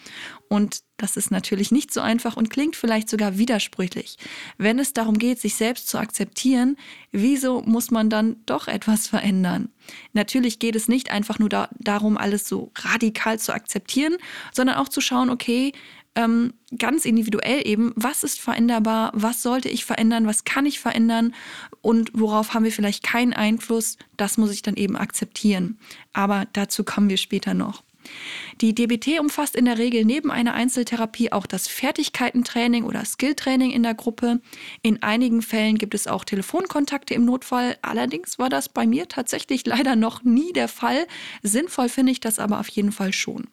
Und 0.48 0.80
das 0.96 1.16
ist 1.16 1.30
natürlich 1.30 1.70
nicht 1.70 1.92
so 1.92 2.00
einfach 2.00 2.36
und 2.36 2.50
klingt 2.50 2.74
vielleicht 2.74 3.08
sogar 3.08 3.38
widersprüchlich. 3.38 4.16
Wenn 4.56 4.78
es 4.78 4.94
darum 4.94 5.18
geht, 5.18 5.40
sich 5.40 5.54
selbst 5.54 5.88
zu 5.88 5.98
akzeptieren, 5.98 6.76
wieso 7.12 7.62
muss 7.62 7.90
man 7.90 8.08
dann 8.10 8.36
doch 8.46 8.66
etwas 8.66 9.06
verändern? 9.06 9.68
Natürlich 10.12 10.58
geht 10.58 10.74
es 10.74 10.88
nicht 10.88 11.10
einfach 11.10 11.38
nur 11.38 11.48
da 11.48 11.68
darum, 11.78 12.16
alles 12.16 12.48
so 12.48 12.72
radikal 12.76 13.38
zu 13.38 13.52
akzeptieren, 13.52 14.16
sondern 14.52 14.76
auch 14.76 14.88
zu 14.88 15.00
schauen, 15.00 15.30
okay, 15.30 15.72
ähm, 16.14 16.54
ganz 16.76 17.04
individuell 17.04 17.66
eben, 17.66 17.92
was 17.94 18.24
ist 18.24 18.40
veränderbar, 18.40 19.12
was 19.14 19.42
sollte 19.42 19.68
ich 19.68 19.84
verändern, 19.84 20.26
was 20.26 20.44
kann 20.44 20.66
ich 20.66 20.80
verändern 20.80 21.32
und 21.80 22.10
worauf 22.12 22.54
haben 22.54 22.64
wir 22.64 22.72
vielleicht 22.72 23.04
keinen 23.04 23.34
Einfluss, 23.34 23.98
das 24.16 24.36
muss 24.36 24.50
ich 24.50 24.62
dann 24.62 24.74
eben 24.74 24.96
akzeptieren. 24.96 25.78
Aber 26.12 26.46
dazu 26.54 26.82
kommen 26.82 27.08
wir 27.08 27.18
später 27.18 27.54
noch. 27.54 27.84
Die 28.60 28.74
DBT 28.74 29.20
umfasst 29.20 29.54
in 29.54 29.64
der 29.64 29.78
Regel 29.78 30.04
neben 30.04 30.30
einer 30.30 30.54
Einzeltherapie 30.54 31.32
auch 31.32 31.46
das 31.46 31.68
Fertigkeitentraining 31.68 32.84
oder 32.84 33.04
Skilltraining 33.04 33.70
in 33.70 33.82
der 33.82 33.94
Gruppe. 33.94 34.40
In 34.82 35.02
einigen 35.02 35.42
Fällen 35.42 35.78
gibt 35.78 35.94
es 35.94 36.06
auch 36.06 36.24
Telefonkontakte 36.24 37.14
im 37.14 37.24
Notfall. 37.24 37.76
Allerdings 37.82 38.38
war 38.38 38.48
das 38.48 38.68
bei 38.68 38.86
mir 38.86 39.08
tatsächlich 39.08 39.64
leider 39.66 39.96
noch 39.96 40.24
nie 40.24 40.52
der 40.52 40.68
Fall. 40.68 41.06
Sinnvoll 41.42 41.88
finde 41.88 42.12
ich 42.12 42.20
das 42.20 42.38
aber 42.38 42.60
auf 42.60 42.68
jeden 42.68 42.92
Fall 42.92 43.12
schon. 43.12 43.48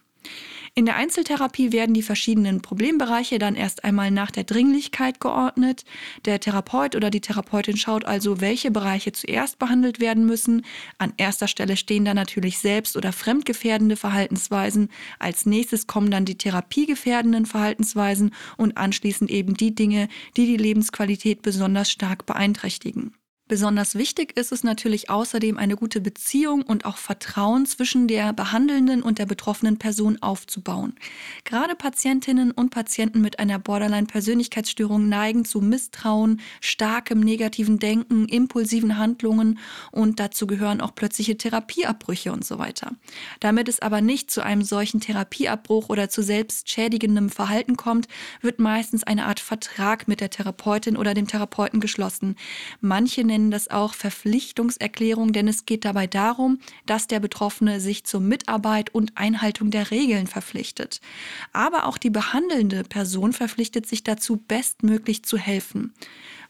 In 0.77 0.85
der 0.85 0.97
Einzeltherapie 0.97 1.71
werden 1.71 1.93
die 1.93 2.01
verschiedenen 2.01 2.61
Problembereiche 2.61 3.39
dann 3.39 3.55
erst 3.55 3.85
einmal 3.85 4.11
nach 4.11 4.29
der 4.29 4.43
Dringlichkeit 4.43 5.21
geordnet. 5.21 5.85
Der 6.25 6.41
Therapeut 6.41 6.97
oder 6.97 7.09
die 7.09 7.21
Therapeutin 7.21 7.77
schaut 7.77 8.03
also, 8.03 8.41
welche 8.41 8.71
Bereiche 8.71 9.13
zuerst 9.13 9.57
behandelt 9.57 10.01
werden 10.01 10.25
müssen. 10.25 10.65
An 10.97 11.13
erster 11.15 11.47
Stelle 11.47 11.77
stehen 11.77 12.03
dann 12.03 12.17
natürlich 12.17 12.57
selbst- 12.57 12.97
oder 12.97 13.13
fremdgefährdende 13.13 13.95
Verhaltensweisen. 13.95 14.89
Als 15.17 15.45
nächstes 15.45 15.87
kommen 15.87 16.11
dann 16.11 16.25
die 16.25 16.37
therapiegefährdenden 16.37 17.45
Verhaltensweisen 17.45 18.31
und 18.57 18.75
anschließend 18.75 19.31
eben 19.31 19.53
die 19.53 19.73
Dinge, 19.73 20.09
die 20.35 20.45
die 20.45 20.57
Lebensqualität 20.57 21.41
besonders 21.41 21.89
stark 21.89 22.25
beeinträchtigen. 22.25 23.13
Besonders 23.47 23.93
wichtig 23.93 24.35
ist 24.35 24.51
es 24.51 24.63
natürlich 24.63 25.11
außerdem, 25.11 25.59
eine 25.59 25.75
gute 25.75 26.01
Beziehung 26.01 26.63
und 26.63 26.85
auch 26.85 26.97
Vertrauen 26.97 27.67
zwischen 27.67 28.07
der 28.07 28.33
behandelnden 28.33 29.03
und 29.03 29.19
der 29.19 29.27
betroffenen 29.27 29.77
Person 29.77 30.19
aufzubauen. 30.19 30.95
Gerade 31.43 31.75
Patientinnen 31.75 32.49
und 32.49 32.71
Patienten 32.71 33.21
mit 33.21 33.37
einer 33.37 33.59
Borderline-Persönlichkeitsstörung 33.59 35.07
neigen 35.07 35.45
zu 35.45 35.61
Misstrauen, 35.61 36.41
starkem 36.59 37.19
negativen 37.19 37.77
Denken, 37.77 38.27
impulsiven 38.27 38.97
Handlungen 38.97 39.59
und 39.91 40.19
dazu 40.19 40.47
gehören 40.47 40.81
auch 40.81 40.95
plötzliche 40.95 41.37
Therapieabbrüche 41.37 42.31
und 42.31 42.43
so 42.43 42.57
weiter. 42.57 42.93
Damit 43.41 43.69
es 43.69 43.79
aber 43.79 44.01
nicht 44.01 44.31
zu 44.31 44.43
einem 44.43 44.63
solchen 44.63 45.01
Therapieabbruch 45.01 45.89
oder 45.89 46.09
zu 46.09 46.23
selbstschädigendem 46.23 47.29
Verhalten 47.29 47.77
kommt, 47.77 48.07
wird 48.41 48.57
meistens 48.57 49.03
eine 49.03 49.27
Art 49.27 49.39
Vertrag 49.39 50.07
mit 50.07 50.19
der 50.19 50.31
Therapeutin 50.31 50.97
oder 50.97 51.13
dem 51.13 51.27
Therapeuten 51.27 51.79
geschlossen. 51.79 52.37
Manche 52.81 53.23
nennen 53.35 53.51
das 53.51 53.69
auch 53.69 53.93
Verpflichtungserklärung, 53.93 55.33
denn 55.33 55.49
es 55.49 55.65
geht 55.65 55.83
dabei 55.83 56.07
darum, 56.07 56.59
dass 56.85 57.07
der 57.07 57.19
Betroffene 57.19 57.81
sich 57.81 58.05
zur 58.05 58.21
Mitarbeit 58.21 58.95
und 58.95 59.11
Einhaltung 59.15 59.71
der 59.71 59.91
Regeln 59.91 60.25
verpflichtet. 60.25 61.01
Aber 61.51 61.85
auch 61.85 61.97
die 61.97 62.09
behandelnde 62.09 62.83
Person 62.83 63.33
verpflichtet 63.33 63.87
sich 63.87 64.03
dazu, 64.03 64.37
bestmöglich 64.37 65.23
zu 65.23 65.37
helfen. 65.37 65.93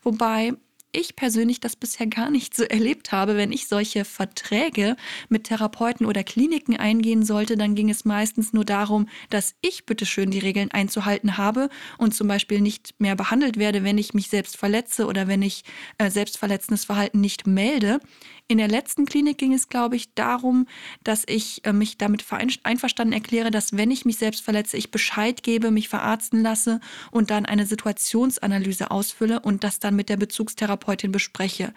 Wobei 0.03 0.53
ich 0.95 1.15
persönlich 1.15 1.59
das 1.59 1.75
bisher 1.75 2.07
gar 2.07 2.29
nicht 2.29 2.55
so 2.55 2.63
erlebt 2.63 3.11
habe. 3.11 3.35
Wenn 3.35 3.51
ich 3.51 3.67
solche 3.67 4.05
Verträge 4.05 4.95
mit 5.29 5.45
Therapeuten 5.45 6.05
oder 6.05 6.23
Kliniken 6.23 6.77
eingehen 6.77 7.23
sollte, 7.23 7.57
dann 7.57 7.75
ging 7.75 7.89
es 7.89 8.05
meistens 8.05 8.53
nur 8.53 8.65
darum, 8.65 9.07
dass 9.29 9.55
ich 9.61 9.85
bitteschön 9.85 10.31
die 10.31 10.39
Regeln 10.39 10.71
einzuhalten 10.71 11.37
habe 11.37 11.69
und 11.97 12.15
zum 12.15 12.27
Beispiel 12.27 12.61
nicht 12.61 12.95
mehr 12.97 13.15
behandelt 13.15 13.57
werde, 13.57 13.83
wenn 13.83 13.97
ich 13.97 14.13
mich 14.13 14.29
selbst 14.29 14.57
verletze 14.57 15.05
oder 15.05 15.27
wenn 15.27 15.41
ich 15.41 15.63
äh, 15.97 16.09
selbstverletzendes 16.09 16.85
Verhalten 16.85 17.19
nicht 17.19 17.45
melde. 17.45 17.99
In 18.47 18.59
der 18.59 18.67
letzten 18.67 19.05
Klinik 19.05 19.39
ging 19.39 19.53
es, 19.53 19.69
glaube 19.69 19.95
ich, 19.95 20.13
darum, 20.13 20.67
dass 21.03 21.23
ich 21.27 21.65
äh, 21.65 21.73
mich 21.73 21.97
damit 21.97 22.25
einverstanden 22.63 23.13
erkläre, 23.13 23.51
dass 23.51 23.75
wenn 23.75 23.91
ich 23.91 24.05
mich 24.05 24.17
selbst 24.17 24.43
verletze, 24.43 24.77
ich 24.77 24.91
Bescheid 24.91 25.43
gebe, 25.43 25.71
mich 25.71 25.89
verarzten 25.89 26.41
lasse 26.41 26.79
und 27.11 27.31
dann 27.31 27.45
eine 27.45 27.65
Situationsanalyse 27.65 28.91
ausfülle 28.91 29.39
und 29.39 29.63
das 29.63 29.79
dann 29.79 29.95
mit 29.95 30.09
der 30.09 30.17
Bezugstherapeutin 30.17 30.84
bespreche, 31.11 31.73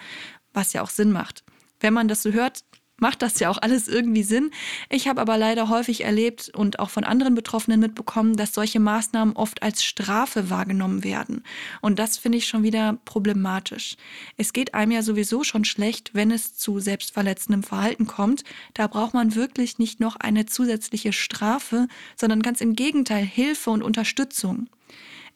was 0.53 0.73
ja 0.73 0.83
auch 0.83 0.91
Sinn 0.91 1.13
macht. 1.13 1.45
Wenn 1.81 1.95
man 1.95 2.09
das 2.09 2.23
so 2.23 2.33
hört, 2.33 2.65
macht 3.01 3.23
das 3.23 3.39
ja 3.41 3.49
auch 3.49 3.59
alles 3.59 3.89
irgendwie 3.89 4.23
Sinn. 4.23 4.51
Ich 4.91 5.09
habe 5.09 5.21
aber 5.21 5.39
leider 5.39 5.69
häufig 5.69 6.05
erlebt 6.05 6.51
und 6.55 6.79
auch 6.81 6.91
von 6.91 7.05
anderen 7.05 7.35
Betroffenen 7.35 7.81
mitbekommen, 7.81 8.37
dass 8.37 8.55
solche 8.55 8.81
Maßnahmen 8.81 9.37
oft 9.37 9.63
als 9.63 9.85
Strafe 9.85 10.51
wahrgenommen 10.51 11.05
werden. 11.05 11.45
Und 11.81 11.99
das 11.99 12.19
finde 12.19 12.39
ich 12.39 12.47
schon 12.47 12.63
wieder 12.63 12.99
problematisch. 13.05 13.97
Es 14.37 14.53
geht 14.53 14.75
einem 14.75 14.93
ja 14.93 15.03
sowieso 15.03 15.45
schon 15.45 15.65
schlecht, 15.65 16.11
wenn 16.15 16.31
es 16.31 16.57
zu 16.57 16.81
selbstverletzendem 16.81 17.63
Verhalten 17.63 18.07
kommt. 18.07 18.45
Da 18.75 18.87
braucht 18.87 19.15
man 19.15 19.35
wirklich 19.35 19.79
nicht 19.79 20.01
noch 20.01 20.17
eine 20.17 20.47
zusätzliche 20.47 21.13
Strafe, 21.13 21.87
sondern 22.17 22.43
ganz 22.43 22.61
im 22.61 22.75
Gegenteil 22.75 23.25
Hilfe 23.25 23.71
und 23.71 23.83
Unterstützung. 23.83 24.69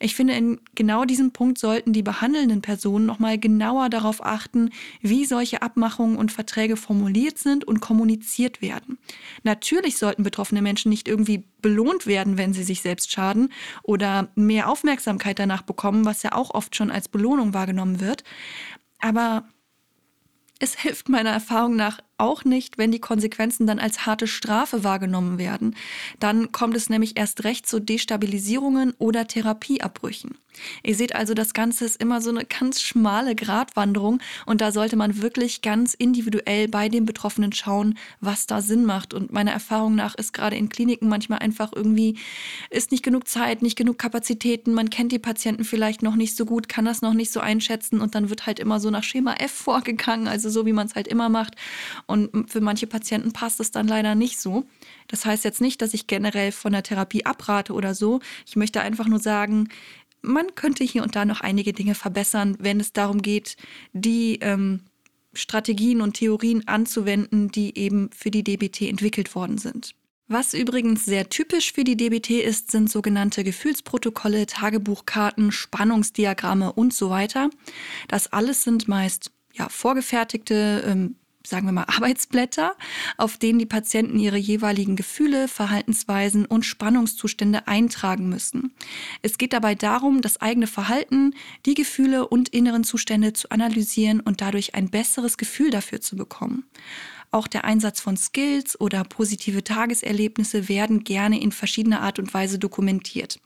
Ich 0.03 0.15
finde, 0.15 0.33
in 0.33 0.59
genau 0.75 1.05
diesem 1.05 1.31
Punkt 1.31 1.57
sollten 1.57 1.93
die 1.93 2.03
behandelnden 2.03 2.61
Personen 2.61 3.05
nochmal 3.05 3.37
genauer 3.39 3.87
darauf 3.89 4.21
achten, 4.21 4.71
wie 4.99 5.23
solche 5.23 5.61
Abmachungen 5.61 6.17
und 6.17 6.29
Verträge 6.29 6.75
formuliert 6.75 7.37
sind 7.37 7.63
und 7.63 7.79
kommuniziert 7.79 8.61
werden. 8.61 8.97
Natürlich 9.43 9.97
sollten 9.97 10.23
betroffene 10.23 10.61
Menschen 10.61 10.89
nicht 10.89 11.07
irgendwie 11.07 11.45
belohnt 11.61 12.05
werden, 12.05 12.37
wenn 12.37 12.51
sie 12.51 12.63
sich 12.63 12.81
selbst 12.81 13.13
schaden 13.13 13.47
oder 13.81 14.27
mehr 14.35 14.67
Aufmerksamkeit 14.67 15.39
danach 15.39 15.61
bekommen, 15.61 16.03
was 16.03 16.21
ja 16.21 16.33
auch 16.33 16.53
oft 16.53 16.75
schon 16.75 16.91
als 16.91 17.07
Belohnung 17.07 17.53
wahrgenommen 17.53 18.01
wird. 18.01 18.25
Aber 18.99 19.45
es 20.59 20.77
hilft 20.77 21.07
meiner 21.07 21.31
Erfahrung 21.31 21.77
nach 21.77 22.01
auch 22.17 22.45
nicht, 22.45 22.77
wenn 22.77 22.91
die 22.91 22.99
Konsequenzen 22.99 23.67
dann 23.67 23.79
als 23.79 24.05
harte 24.05 24.27
Strafe 24.27 24.83
wahrgenommen 24.83 25.37
werden. 25.37 25.75
Dann 26.19 26.51
kommt 26.51 26.75
es 26.75 26.89
nämlich 26.89 27.17
erst 27.17 27.43
recht 27.43 27.67
zu 27.67 27.79
Destabilisierungen 27.79 28.93
oder 28.97 29.27
Therapieabbrüchen. 29.27 30.37
Ihr 30.83 30.95
seht 30.95 31.15
also, 31.15 31.33
das 31.33 31.53
Ganze 31.53 31.85
ist 31.85 32.01
immer 32.01 32.21
so 32.21 32.29
eine 32.29 32.45
ganz 32.45 32.81
schmale 32.81 33.35
Gratwanderung 33.35 34.19
und 34.45 34.61
da 34.61 34.71
sollte 34.71 34.95
man 34.95 35.21
wirklich 35.21 35.61
ganz 35.61 35.93
individuell 35.93 36.67
bei 36.67 36.89
den 36.89 37.05
Betroffenen 37.05 37.53
schauen, 37.53 37.97
was 38.19 38.45
da 38.45 38.61
Sinn 38.61 38.85
macht. 38.85 39.13
Und 39.13 39.31
meiner 39.31 39.51
Erfahrung 39.51 39.95
nach 39.95 40.15
ist 40.15 40.33
gerade 40.33 40.55
in 40.55 40.69
Kliniken 40.69 41.09
manchmal 41.09 41.39
einfach 41.39 41.71
irgendwie, 41.73 42.17
ist 42.69 42.91
nicht 42.91 43.03
genug 43.03 43.27
Zeit, 43.27 43.61
nicht 43.61 43.75
genug 43.75 43.97
Kapazitäten, 43.97 44.73
man 44.73 44.89
kennt 44.89 45.11
die 45.11 45.19
Patienten 45.19 45.63
vielleicht 45.63 46.03
noch 46.03 46.15
nicht 46.15 46.35
so 46.35 46.45
gut, 46.45 46.69
kann 46.69 46.85
das 46.85 47.01
noch 47.01 47.13
nicht 47.13 47.31
so 47.31 47.39
einschätzen 47.39 48.01
und 48.01 48.15
dann 48.15 48.29
wird 48.29 48.45
halt 48.45 48.59
immer 48.59 48.79
so 48.79 48.89
nach 48.89 49.03
Schema 49.03 49.33
F 49.35 49.51
vorgegangen, 49.51 50.27
also 50.27 50.49
so 50.49 50.65
wie 50.65 50.73
man 50.73 50.87
es 50.87 50.95
halt 50.95 51.07
immer 51.07 51.29
macht. 51.29 51.55
Und 52.05 52.49
für 52.49 52.61
manche 52.61 52.87
Patienten 52.87 53.33
passt 53.33 53.59
es 53.59 53.71
dann 53.71 53.87
leider 53.87 54.15
nicht 54.15 54.39
so. 54.39 54.65
Das 55.07 55.25
heißt 55.25 55.43
jetzt 55.43 55.61
nicht, 55.61 55.81
dass 55.81 55.93
ich 55.93 56.07
generell 56.07 56.51
von 56.51 56.71
der 56.71 56.83
Therapie 56.83 57.25
abrate 57.25 57.73
oder 57.73 57.95
so. 57.95 58.19
Ich 58.45 58.55
möchte 58.55 58.81
einfach 58.81 59.07
nur 59.07 59.19
sagen, 59.19 59.69
man 60.21 60.55
könnte 60.55 60.83
hier 60.83 61.03
und 61.03 61.15
da 61.15 61.25
noch 61.25 61.41
einige 61.41 61.73
Dinge 61.73 61.95
verbessern, 61.95 62.55
wenn 62.59 62.79
es 62.79 62.93
darum 62.93 63.21
geht, 63.21 63.57
die 63.91 64.39
ähm, 64.41 64.81
Strategien 65.33 66.01
und 66.01 66.13
Theorien 66.13 66.67
anzuwenden, 66.67 67.49
die 67.49 67.77
eben 67.77 68.09
für 68.15 68.31
die 68.31 68.43
DBT 68.43 68.83
entwickelt 68.83 69.35
worden 69.35 69.57
sind. 69.57 69.95
Was 70.27 70.53
übrigens 70.53 71.05
sehr 71.05 71.29
typisch 71.29 71.73
für 71.73 71.83
die 71.83 71.97
DBT 71.97 72.31
ist, 72.31 72.71
sind 72.71 72.89
sogenannte 72.89 73.43
Gefühlsprotokolle, 73.43 74.45
Tagebuchkarten, 74.45 75.51
Spannungsdiagramme 75.51 76.71
und 76.71 76.93
so 76.93 77.09
weiter. 77.09 77.49
Das 78.07 78.31
alles 78.31 78.63
sind 78.63 78.87
meist 78.87 79.31
ja, 79.53 79.67
vorgefertigte 79.69 80.83
ähm, 80.87 81.15
sagen 81.45 81.67
wir 81.67 81.73
mal, 81.73 81.85
Arbeitsblätter, 81.87 82.75
auf 83.17 83.37
denen 83.37 83.59
die 83.59 83.65
Patienten 83.65 84.17
ihre 84.19 84.37
jeweiligen 84.37 84.95
Gefühle, 84.95 85.47
Verhaltensweisen 85.47 86.45
und 86.45 86.65
Spannungszustände 86.65 87.67
eintragen 87.67 88.29
müssen. 88.29 88.73
Es 89.21 89.37
geht 89.37 89.53
dabei 89.53 89.75
darum, 89.75 90.21
das 90.21 90.39
eigene 90.41 90.67
Verhalten, 90.67 91.35
die 91.65 91.73
Gefühle 91.73 92.27
und 92.27 92.49
inneren 92.49 92.83
Zustände 92.83 93.33
zu 93.33 93.51
analysieren 93.51 94.21
und 94.21 94.41
dadurch 94.41 94.75
ein 94.75 94.89
besseres 94.89 95.37
Gefühl 95.37 95.69
dafür 95.69 95.99
zu 95.99 96.15
bekommen. 96.15 96.65
Auch 97.31 97.47
der 97.47 97.65
Einsatz 97.65 97.99
von 97.99 98.15
Skills 98.15 98.79
oder 98.79 99.03
positive 99.03 99.63
Tageserlebnisse 99.63 100.69
werden 100.69 101.03
gerne 101.03 101.41
in 101.41 101.51
verschiedener 101.51 102.01
Art 102.01 102.19
und 102.19 102.33
Weise 102.33 102.59
dokumentiert. 102.59 103.39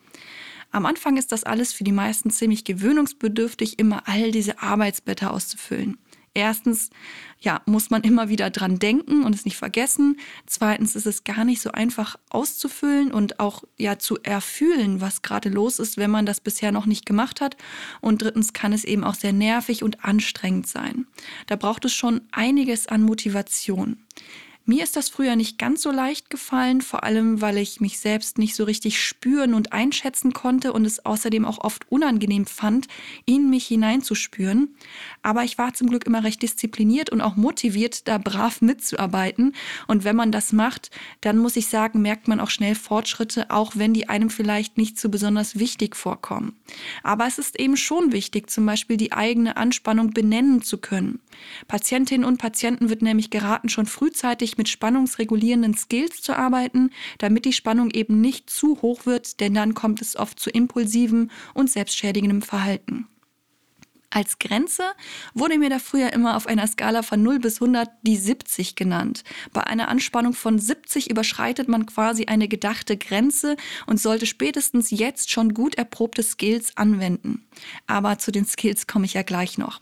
Am 0.71 0.85
Anfang 0.85 1.17
ist 1.17 1.31
das 1.31 1.45
alles 1.45 1.71
für 1.71 1.85
die 1.85 1.93
meisten 1.93 2.29
ziemlich 2.29 2.65
gewöhnungsbedürftig, 2.65 3.79
immer 3.79 4.03
all 4.07 4.31
diese 4.31 4.61
Arbeitsblätter 4.61 5.31
auszufüllen. 5.31 5.97
Erstens, 6.37 6.91
ja, 7.39 7.63
muss 7.65 7.89
man 7.89 8.03
immer 8.03 8.29
wieder 8.29 8.51
dran 8.51 8.77
denken 8.77 9.23
und 9.23 9.33
es 9.33 9.43
nicht 9.43 9.57
vergessen. 9.57 10.19
Zweitens 10.45 10.95
ist 10.95 11.07
es 11.07 11.23
gar 11.23 11.43
nicht 11.45 11.63
so 11.63 11.71
einfach 11.71 12.15
auszufüllen 12.29 13.11
und 13.11 13.39
auch 13.39 13.63
ja 13.75 13.97
zu 13.97 14.19
erfühlen, 14.21 15.01
was 15.01 15.23
gerade 15.23 15.49
los 15.49 15.79
ist, 15.79 15.97
wenn 15.97 16.11
man 16.11 16.27
das 16.27 16.39
bisher 16.39 16.71
noch 16.71 16.85
nicht 16.85 17.07
gemacht 17.07 17.41
hat. 17.41 17.57
Und 18.01 18.21
drittens 18.21 18.53
kann 18.53 18.71
es 18.71 18.83
eben 18.83 19.03
auch 19.03 19.15
sehr 19.15 19.33
nervig 19.33 19.81
und 19.81 20.05
anstrengend 20.05 20.67
sein. 20.67 21.07
Da 21.47 21.55
braucht 21.55 21.85
es 21.85 21.93
schon 21.95 22.21
einiges 22.31 22.85
an 22.85 23.01
Motivation. 23.01 23.97
Mir 24.69 24.83
ist 24.83 24.97
das 24.97 25.07
früher 25.07 25.37
nicht 25.37 25.57
ganz 25.57 25.81
so 25.81 25.91
leicht 25.91 26.29
gefallen, 26.29 26.81
vor 26.81 27.05
allem 27.05 27.39
weil 27.39 27.57
ich 27.57 27.79
mich 27.79 27.99
selbst 27.99 28.37
nicht 28.37 28.53
so 28.53 28.65
richtig 28.65 29.01
spüren 29.01 29.53
und 29.53 29.71
einschätzen 29.71 30.33
konnte 30.33 30.73
und 30.73 30.83
es 30.83 31.05
außerdem 31.05 31.45
auch 31.45 31.59
oft 31.59 31.89
unangenehm 31.89 32.45
fand, 32.45 32.87
in 33.23 33.49
mich 33.49 33.65
hineinzuspüren. 33.65 34.75
Aber 35.21 35.45
ich 35.45 35.57
war 35.57 35.73
zum 35.73 35.87
Glück 35.87 36.05
immer 36.05 36.25
recht 36.25 36.41
diszipliniert 36.41 37.09
und 37.11 37.21
auch 37.21 37.37
motiviert, 37.37 38.09
da 38.09 38.17
brav 38.17 38.59
mitzuarbeiten. 38.59 39.55
Und 39.87 40.03
wenn 40.03 40.17
man 40.17 40.33
das 40.33 40.51
macht, 40.51 40.91
dann 41.21 41.37
muss 41.37 41.55
ich 41.55 41.69
sagen, 41.69 42.01
merkt 42.01 42.27
man 42.27 42.41
auch 42.41 42.49
schnell 42.49 42.75
Fortschritte, 42.75 43.49
auch 43.49 43.71
wenn 43.75 43.93
die 43.93 44.09
einem 44.09 44.29
vielleicht 44.29 44.77
nicht 44.77 44.99
so 44.99 45.07
besonders 45.07 45.57
wichtig 45.57 45.95
vorkommen. 45.95 46.57
Aber 47.03 47.25
es 47.25 47.37
ist 47.37 47.57
eben 47.57 47.77
schon 47.77 48.11
wichtig, 48.11 48.49
zum 48.49 48.65
Beispiel 48.65 48.97
die 48.97 49.13
eigene 49.13 49.55
Anspannung 49.55 50.11
benennen 50.11 50.61
zu 50.61 50.77
können. 50.77 51.21
Patientinnen 51.69 52.25
und 52.25 52.37
Patienten 52.37 52.89
wird 52.89 53.01
nämlich 53.01 53.29
geraten, 53.29 53.69
schon 53.69 53.85
frühzeitig 53.85 54.56
mit 54.57 54.69
spannungsregulierenden 54.69 55.75
Skills 55.75 56.21
zu 56.21 56.35
arbeiten, 56.35 56.91
damit 57.17 57.45
die 57.45 57.53
Spannung 57.53 57.91
eben 57.91 58.21
nicht 58.21 58.49
zu 58.49 58.81
hoch 58.81 59.05
wird, 59.05 59.39
denn 59.39 59.53
dann 59.53 59.73
kommt 59.73 60.01
es 60.01 60.15
oft 60.15 60.39
zu 60.39 60.49
impulsivem 60.49 61.29
und 61.53 61.69
selbstschädigendem 61.69 62.41
Verhalten. 62.41 63.07
Als 64.09 64.39
Grenze 64.39 64.83
wurde 65.33 65.57
mir 65.57 65.69
da 65.69 65.79
früher 65.79 66.13
immer 66.13 66.37
auf 66.37 66.47
einer 66.47 66.65
Skala 66.65 67.03
von 67.03 67.21
0 67.21 67.39
bis 67.39 67.61
100 67.61 67.89
die 68.03 68.15
70 68.15 68.75
genannt. 68.75 69.23
Bei 69.51 69.65
einer 69.65 69.89
Anspannung 69.89 70.33
von 70.33 70.57
70 70.59 71.11
überschreitet 71.11 71.67
man 71.67 71.85
quasi 71.85 72.25
eine 72.25 72.47
gedachte 72.47 72.95
Grenze 72.97 73.57
und 73.85 73.99
sollte 73.99 74.25
spätestens 74.25 74.91
jetzt 74.91 75.29
schon 75.29 75.53
gut 75.53 75.75
erprobte 75.75 76.23
Skills 76.23 76.75
anwenden. 76.77 77.47
Aber 77.85 78.17
zu 78.17 78.31
den 78.31 78.45
Skills 78.45 78.87
komme 78.87 79.05
ich 79.05 79.13
ja 79.13 79.23
gleich 79.23 79.57
noch. 79.57 79.81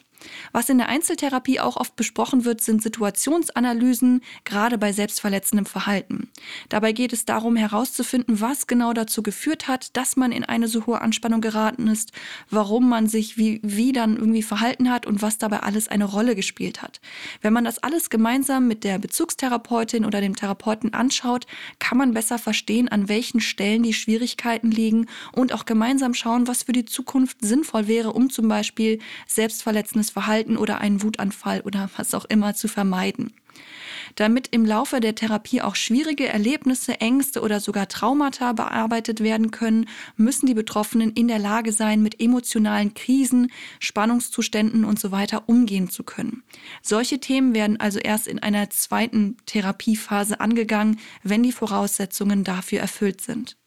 Was 0.52 0.70
in 0.70 0.78
der 0.78 0.90
Einzeltherapie 0.90 1.60
auch 1.60 1.78
oft 1.78 1.96
besprochen 1.96 2.46
wird, 2.46 2.62
sind 2.62 2.82
Situationsanalysen, 2.82 4.22
gerade 4.44 4.78
bei 4.78 4.92
selbstverletzendem 4.92 5.66
Verhalten. 5.66 6.30
Dabei 6.70 6.92
geht 6.92 7.14
es 7.14 7.26
darum 7.26 7.56
herauszufinden, 7.56 8.42
was 8.42 8.68
genau 8.68 8.94
dazu 8.94 9.24
geführt 9.24 9.68
hat, 9.68 9.96
dass 9.98 10.16
man 10.16 10.32
in 10.32 10.44
eine 10.44 10.68
so 10.68 10.86
hohe 10.86 11.02
Anspannung 11.02 11.42
geraten 11.42 11.88
ist, 11.88 12.12
warum 12.50 12.90
man 12.90 13.08
sich 13.08 13.38
wie, 13.38 13.60
wie 13.64 13.92
dann 13.92 14.18
irgendwie 14.18 14.44
verhalten 14.44 14.90
hat 14.90 15.06
und 15.06 15.22
was 15.22 15.38
dabei 15.38 15.60
alles 15.60 15.88
eine 15.88 16.06
Rolle 16.06 16.36
gespielt 16.36 16.82
hat. 16.82 17.02
Wenn 17.42 17.54
man 17.54 17.66
das 17.66 17.80
alles 17.80 18.10
gemeinsam 18.10 18.68
mit 18.68 18.84
der 18.84 19.00
Bezugstherapeutin 19.00 20.06
oder 20.06 20.22
dem 20.22 20.36
Therapeuten 20.36 20.94
anschaut, 20.94 21.46
kann 21.80 21.98
man 21.98 22.14
besser 22.14 22.38
verstehen, 22.38 22.90
an 22.90 23.10
welchen 23.10 23.40
Stellen 23.40 23.84
die 23.84 23.94
Schwierigkeiten 23.94 24.72
liegen 24.72 25.08
und 25.32 25.54
auch 25.54 25.66
gemeinsam 25.66 26.14
schauen, 26.14 26.48
was 26.48 26.64
für 26.64 26.72
die 26.72 26.86
Zukunft 26.86 27.38
sinnvoll 27.42 27.88
wäre, 27.88 28.14
um 28.14 28.30
zum 28.30 28.48
Beispiel 28.48 29.00
selbstverletzendes 29.28 30.15
Verhalten 30.16 30.56
oder 30.56 30.80
einen 30.80 31.04
Wutanfall 31.04 31.60
oder 31.60 31.90
was 31.98 32.14
auch 32.14 32.24
immer 32.24 32.56
zu 32.56 32.70
vermeiden. 32.70 33.34
Damit 34.16 34.48
im 34.52 34.64
Laufe 34.64 35.02
der 35.02 35.14
Therapie 35.14 35.62
auch 35.62 35.76
schwierige 35.76 36.30
Erlebnisse, 36.30 37.02
Ängste 37.02 37.42
oder 37.42 37.60
sogar 37.60 37.90
Traumata 37.90 38.54
bearbeitet 38.54 39.20
werden 39.20 39.52
können, 39.52 39.90
müssen 40.16 40.46
die 40.46 40.54
Betroffenen 40.54 41.12
in 41.12 41.28
der 41.28 41.40
Lage 41.40 41.74
sein, 41.74 42.02
mit 42.02 42.22
emotionalen 42.22 42.94
Krisen, 42.94 43.52
Spannungszuständen 43.82 44.86
und 44.86 45.02
so 45.02 45.12
weiter 45.12 45.50
umgehen 45.50 45.90
zu 45.90 46.06
können. 46.06 46.44
Solche 46.82 47.20
Themen 47.20 47.54
werden 47.54 47.78
also 47.82 48.00
erst 48.00 48.28
in 48.28 48.40
einer 48.40 48.70
zweiten 48.70 49.36
Therapiephase 49.46 50.40
angegangen, 50.40 50.98
wenn 51.24 51.44
die 51.44 51.52
Voraussetzungen 51.52 52.46
dafür 52.46 52.80
erfüllt 52.80 53.20
sind. 53.20 53.58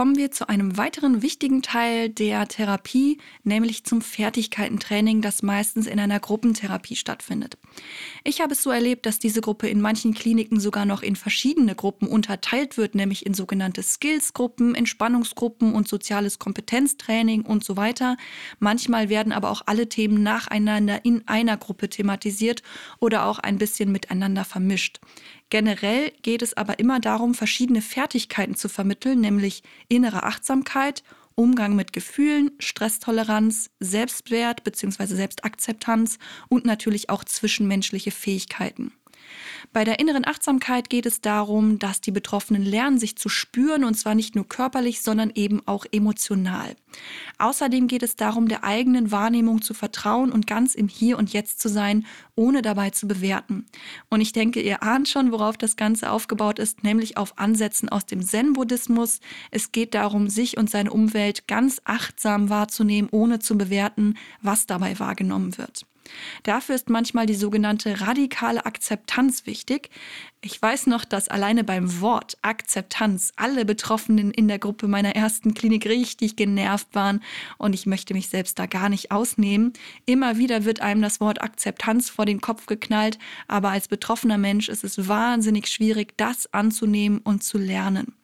Kommen 0.00 0.16
wir 0.16 0.30
zu 0.30 0.48
einem 0.48 0.78
weiteren 0.78 1.20
wichtigen 1.20 1.60
Teil 1.60 2.08
der 2.08 2.48
Therapie, 2.48 3.18
nämlich 3.44 3.84
zum 3.84 4.00
Fertigkeitentraining, 4.00 5.20
das 5.20 5.42
meistens 5.42 5.86
in 5.86 6.00
einer 6.00 6.18
Gruppentherapie 6.18 6.96
stattfindet. 6.96 7.58
Ich 8.24 8.40
habe 8.40 8.54
es 8.54 8.62
so 8.62 8.70
erlebt, 8.70 9.04
dass 9.04 9.18
diese 9.18 9.42
Gruppe 9.42 9.68
in 9.68 9.82
manchen 9.82 10.14
Kliniken 10.14 10.58
sogar 10.58 10.86
noch 10.86 11.02
in 11.02 11.16
verschiedene 11.16 11.74
Gruppen 11.74 12.08
unterteilt 12.08 12.78
wird, 12.78 12.94
nämlich 12.94 13.26
in 13.26 13.34
sogenannte 13.34 13.82
Skills-Gruppen, 13.82 14.74
Entspannungsgruppen 14.74 15.74
und 15.74 15.86
soziales 15.86 16.38
Kompetenztraining 16.38 17.42
und 17.42 17.62
so 17.62 17.76
weiter. 17.76 18.16
Manchmal 18.58 19.10
werden 19.10 19.32
aber 19.32 19.50
auch 19.50 19.64
alle 19.66 19.90
Themen 19.90 20.22
nacheinander 20.22 21.04
in 21.04 21.28
einer 21.28 21.58
Gruppe 21.58 21.90
thematisiert 21.90 22.62
oder 23.00 23.26
auch 23.26 23.38
ein 23.38 23.58
bisschen 23.58 23.92
miteinander 23.92 24.46
vermischt. 24.46 24.98
Generell 25.50 26.12
geht 26.22 26.42
es 26.42 26.56
aber 26.56 26.78
immer 26.78 27.00
darum, 27.00 27.34
verschiedene 27.34 27.82
Fertigkeiten 27.82 28.54
zu 28.54 28.68
vermitteln, 28.68 29.20
nämlich 29.20 29.62
innere 29.88 30.22
Achtsamkeit, 30.22 31.02
Umgang 31.34 31.74
mit 31.74 31.92
Gefühlen, 31.92 32.52
Stresstoleranz, 32.58 33.70
Selbstwert 33.80 34.62
bzw. 34.62 35.06
Selbstakzeptanz 35.06 36.18
und 36.48 36.64
natürlich 36.64 37.10
auch 37.10 37.24
zwischenmenschliche 37.24 38.10
Fähigkeiten. 38.10 38.92
Bei 39.72 39.84
der 39.84 40.00
inneren 40.00 40.26
Achtsamkeit 40.26 40.90
geht 40.90 41.06
es 41.06 41.20
darum, 41.20 41.78
dass 41.78 42.00
die 42.00 42.10
Betroffenen 42.10 42.64
lernen, 42.64 42.98
sich 42.98 43.16
zu 43.16 43.28
spüren 43.28 43.84
und 43.84 43.94
zwar 43.94 44.14
nicht 44.14 44.34
nur 44.34 44.48
körperlich, 44.48 45.02
sondern 45.02 45.30
eben 45.34 45.62
auch 45.66 45.86
emotional. 45.92 46.74
Außerdem 47.38 47.86
geht 47.86 48.02
es 48.02 48.16
darum, 48.16 48.48
der 48.48 48.64
eigenen 48.64 49.12
Wahrnehmung 49.12 49.62
zu 49.62 49.74
vertrauen 49.74 50.32
und 50.32 50.46
ganz 50.46 50.74
im 50.74 50.88
Hier 50.88 51.18
und 51.18 51.32
Jetzt 51.32 51.60
zu 51.60 51.68
sein, 51.68 52.06
ohne 52.34 52.62
dabei 52.62 52.90
zu 52.90 53.06
bewerten. 53.06 53.66
Und 54.08 54.20
ich 54.20 54.32
denke, 54.32 54.60
ihr 54.60 54.82
ahnt 54.82 55.08
schon, 55.08 55.30
worauf 55.32 55.56
das 55.56 55.76
Ganze 55.76 56.10
aufgebaut 56.10 56.58
ist, 56.58 56.82
nämlich 56.82 57.16
auf 57.16 57.38
Ansätzen 57.38 57.88
aus 57.88 58.06
dem 58.06 58.22
Zen-Buddhismus. 58.22 59.20
Es 59.50 59.72
geht 59.72 59.94
darum, 59.94 60.28
sich 60.28 60.56
und 60.56 60.68
seine 60.68 60.90
Umwelt 60.90 61.46
ganz 61.46 61.80
achtsam 61.84 62.50
wahrzunehmen, 62.50 63.08
ohne 63.12 63.38
zu 63.38 63.56
bewerten, 63.56 64.16
was 64.42 64.66
dabei 64.66 64.98
wahrgenommen 64.98 65.56
wird. 65.58 65.86
Dafür 66.42 66.74
ist 66.74 66.90
manchmal 66.90 67.26
die 67.26 67.34
sogenannte 67.34 68.00
radikale 68.00 68.66
Akzeptanz 68.66 69.46
wichtig. 69.46 69.90
Ich 70.42 70.60
weiß 70.60 70.86
noch, 70.86 71.04
dass 71.04 71.28
alleine 71.28 71.64
beim 71.64 72.00
Wort 72.00 72.38
Akzeptanz 72.40 73.32
alle 73.36 73.66
Betroffenen 73.66 74.30
in 74.30 74.48
der 74.48 74.58
Gruppe 74.58 74.88
meiner 74.88 75.14
ersten 75.14 75.52
Klinik 75.52 75.84
richtig 75.84 76.34
genervt 76.34 76.94
waren 76.94 77.22
und 77.58 77.74
ich 77.74 77.84
möchte 77.84 78.14
mich 78.14 78.30
selbst 78.30 78.58
da 78.58 78.64
gar 78.64 78.88
nicht 78.88 79.10
ausnehmen. 79.10 79.74
Immer 80.06 80.38
wieder 80.38 80.64
wird 80.64 80.80
einem 80.80 81.02
das 81.02 81.20
Wort 81.20 81.42
Akzeptanz 81.42 82.08
vor 82.08 82.24
den 82.24 82.40
Kopf 82.40 82.64
geknallt, 82.64 83.18
aber 83.48 83.68
als 83.68 83.88
betroffener 83.88 84.38
Mensch 84.38 84.70
ist 84.70 84.82
es 84.82 85.08
wahnsinnig 85.08 85.68
schwierig, 85.68 86.16
das 86.16 86.50
anzunehmen 86.54 87.18
und 87.18 87.44
zu 87.44 87.58
lernen. 87.58 88.14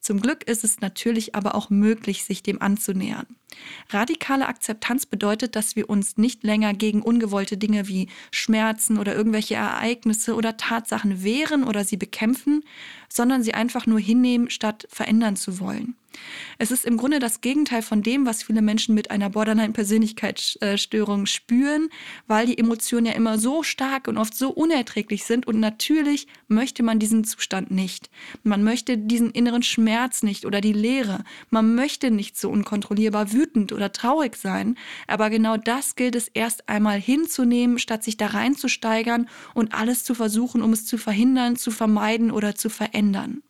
Zum 0.00 0.22
Glück 0.22 0.44
ist 0.44 0.64
es 0.64 0.80
natürlich 0.80 1.34
aber 1.34 1.54
auch 1.54 1.68
möglich, 1.68 2.24
sich 2.24 2.42
dem 2.42 2.62
anzunähern. 2.62 3.26
Radikale 3.90 4.48
Akzeptanz 4.48 5.06
bedeutet, 5.06 5.56
dass 5.56 5.76
wir 5.76 5.88
uns 5.88 6.16
nicht 6.16 6.42
länger 6.42 6.74
gegen 6.74 7.02
ungewollte 7.02 7.56
Dinge 7.56 7.88
wie 7.88 8.08
Schmerzen 8.30 8.98
oder 8.98 9.14
irgendwelche 9.14 9.54
Ereignisse 9.54 10.34
oder 10.34 10.56
Tatsachen 10.56 11.22
wehren 11.22 11.64
oder 11.66 11.84
sie 11.84 11.96
bekämpfen, 11.96 12.64
sondern 13.08 13.42
sie 13.42 13.54
einfach 13.54 13.86
nur 13.86 14.00
hinnehmen, 14.00 14.50
statt 14.50 14.86
verändern 14.90 15.36
zu 15.36 15.60
wollen. 15.60 15.94
Es 16.58 16.70
ist 16.70 16.84
im 16.84 16.96
Grunde 16.96 17.18
das 17.18 17.40
Gegenteil 17.40 17.82
von 17.82 18.02
dem, 18.02 18.26
was 18.26 18.42
viele 18.42 18.62
Menschen 18.62 18.94
mit 18.94 19.10
einer 19.10 19.30
Borderline-Persönlichkeitsstörung 19.30 21.26
spüren, 21.26 21.88
weil 22.26 22.46
die 22.46 22.58
Emotionen 22.58 23.06
ja 23.06 23.12
immer 23.12 23.38
so 23.38 23.62
stark 23.62 24.08
und 24.08 24.18
oft 24.18 24.34
so 24.34 24.50
unerträglich 24.50 25.24
sind 25.24 25.46
und 25.46 25.60
natürlich 25.60 26.26
möchte 26.48 26.82
man 26.82 26.98
diesen 26.98 27.24
Zustand 27.24 27.70
nicht. 27.70 28.10
Man 28.42 28.64
möchte 28.64 28.98
diesen 28.98 29.30
inneren 29.30 29.62
Schmerz 29.62 30.22
nicht 30.22 30.46
oder 30.46 30.60
die 30.60 30.72
Leere. 30.72 31.24
Man 31.50 31.74
möchte 31.74 32.10
nicht 32.10 32.36
so 32.36 32.50
unkontrollierbar 32.50 33.32
wütend 33.32 33.72
oder 33.72 33.92
traurig 33.92 34.36
sein, 34.36 34.76
aber 35.06 35.30
genau 35.30 35.56
das 35.56 35.96
gilt 35.96 36.14
es 36.14 36.28
erst 36.28 36.68
einmal 36.68 37.00
hinzunehmen, 37.00 37.78
statt 37.78 38.04
sich 38.04 38.16
da 38.16 38.26
reinzusteigern 38.26 39.28
und 39.54 39.74
alles 39.74 40.04
zu 40.04 40.14
versuchen, 40.14 40.62
um 40.62 40.72
es 40.72 40.86
zu 40.86 40.98
verhindern, 40.98 41.56
zu 41.56 41.70
vermeiden 41.70 42.30
oder 42.30 42.54
zu 42.54 42.68
verändern. 42.68 43.42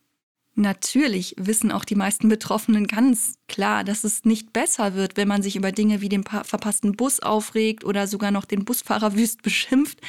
Natürlich 0.58 1.34
wissen 1.36 1.70
auch 1.70 1.84
die 1.84 1.96
meisten 1.96 2.30
Betroffenen 2.30 2.86
ganz 2.86 3.34
klar, 3.46 3.84
dass 3.84 4.04
es 4.04 4.24
nicht 4.24 4.54
besser 4.54 4.94
wird, 4.94 5.18
wenn 5.18 5.28
man 5.28 5.42
sich 5.42 5.54
über 5.54 5.70
Dinge 5.70 6.00
wie 6.00 6.08
den 6.08 6.24
verpassten 6.24 6.96
Bus 6.96 7.20
aufregt 7.20 7.84
oder 7.84 8.06
sogar 8.06 8.30
noch 8.30 8.46
den 8.46 8.64
Busfahrer 8.64 9.14
wüst 9.14 9.42
beschimpft. 9.42 10.00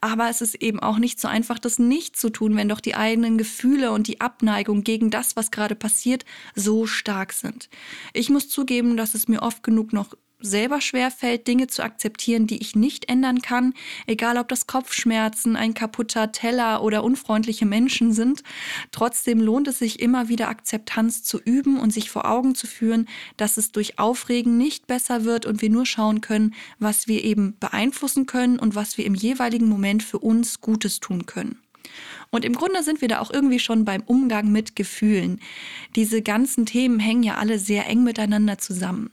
Aber 0.00 0.28
es 0.28 0.40
ist 0.40 0.56
eben 0.56 0.80
auch 0.80 0.98
nicht 0.98 1.20
so 1.20 1.28
einfach, 1.28 1.60
das 1.60 1.78
nicht 1.78 2.16
zu 2.16 2.30
tun, 2.30 2.56
wenn 2.56 2.68
doch 2.68 2.80
die 2.80 2.96
eigenen 2.96 3.38
Gefühle 3.38 3.92
und 3.92 4.08
die 4.08 4.20
Abneigung 4.20 4.82
gegen 4.82 5.10
das, 5.10 5.36
was 5.36 5.52
gerade 5.52 5.76
passiert, 5.76 6.24
so 6.56 6.88
stark 6.88 7.32
sind. 7.32 7.70
Ich 8.12 8.28
muss 8.28 8.48
zugeben, 8.48 8.96
dass 8.96 9.14
es 9.14 9.28
mir 9.28 9.40
oft 9.40 9.62
genug 9.62 9.92
noch 9.92 10.16
selber 10.42 10.80
schwerfällt, 10.80 11.46
Dinge 11.46 11.66
zu 11.66 11.82
akzeptieren, 11.82 12.46
die 12.46 12.58
ich 12.58 12.76
nicht 12.76 13.08
ändern 13.08 13.42
kann, 13.42 13.74
egal 14.06 14.36
ob 14.38 14.48
das 14.48 14.66
Kopfschmerzen, 14.66 15.56
ein 15.56 15.74
kaputter 15.74 16.32
Teller 16.32 16.82
oder 16.82 17.04
unfreundliche 17.04 17.66
Menschen 17.66 18.12
sind. 18.12 18.42
Trotzdem 18.90 19.40
lohnt 19.40 19.68
es 19.68 19.78
sich 19.78 20.00
immer 20.00 20.28
wieder 20.28 20.48
Akzeptanz 20.48 21.22
zu 21.22 21.40
üben 21.40 21.78
und 21.78 21.92
sich 21.92 22.10
vor 22.10 22.28
Augen 22.28 22.54
zu 22.54 22.66
führen, 22.66 23.08
dass 23.36 23.56
es 23.56 23.72
durch 23.72 23.98
Aufregen 23.98 24.58
nicht 24.58 24.86
besser 24.86 25.24
wird 25.24 25.46
und 25.46 25.62
wir 25.62 25.70
nur 25.70 25.86
schauen 25.86 26.20
können, 26.20 26.54
was 26.78 27.08
wir 27.08 27.24
eben 27.24 27.56
beeinflussen 27.58 28.26
können 28.26 28.58
und 28.58 28.74
was 28.74 28.98
wir 28.98 29.06
im 29.06 29.14
jeweiligen 29.14 29.68
Moment 29.68 30.02
für 30.02 30.18
uns 30.18 30.60
Gutes 30.60 31.00
tun 31.00 31.26
können. 31.26 31.58
Und 32.30 32.44
im 32.44 32.54
Grunde 32.54 32.82
sind 32.82 33.00
wir 33.00 33.08
da 33.08 33.20
auch 33.20 33.30
irgendwie 33.30 33.58
schon 33.58 33.84
beim 33.84 34.02
Umgang 34.02 34.50
mit 34.50 34.76
Gefühlen. 34.76 35.40
Diese 35.94 36.22
ganzen 36.22 36.66
Themen 36.66 36.98
hängen 36.98 37.22
ja 37.22 37.34
alle 37.34 37.58
sehr 37.58 37.86
eng 37.86 38.04
miteinander 38.04 38.58
zusammen. 38.58 39.10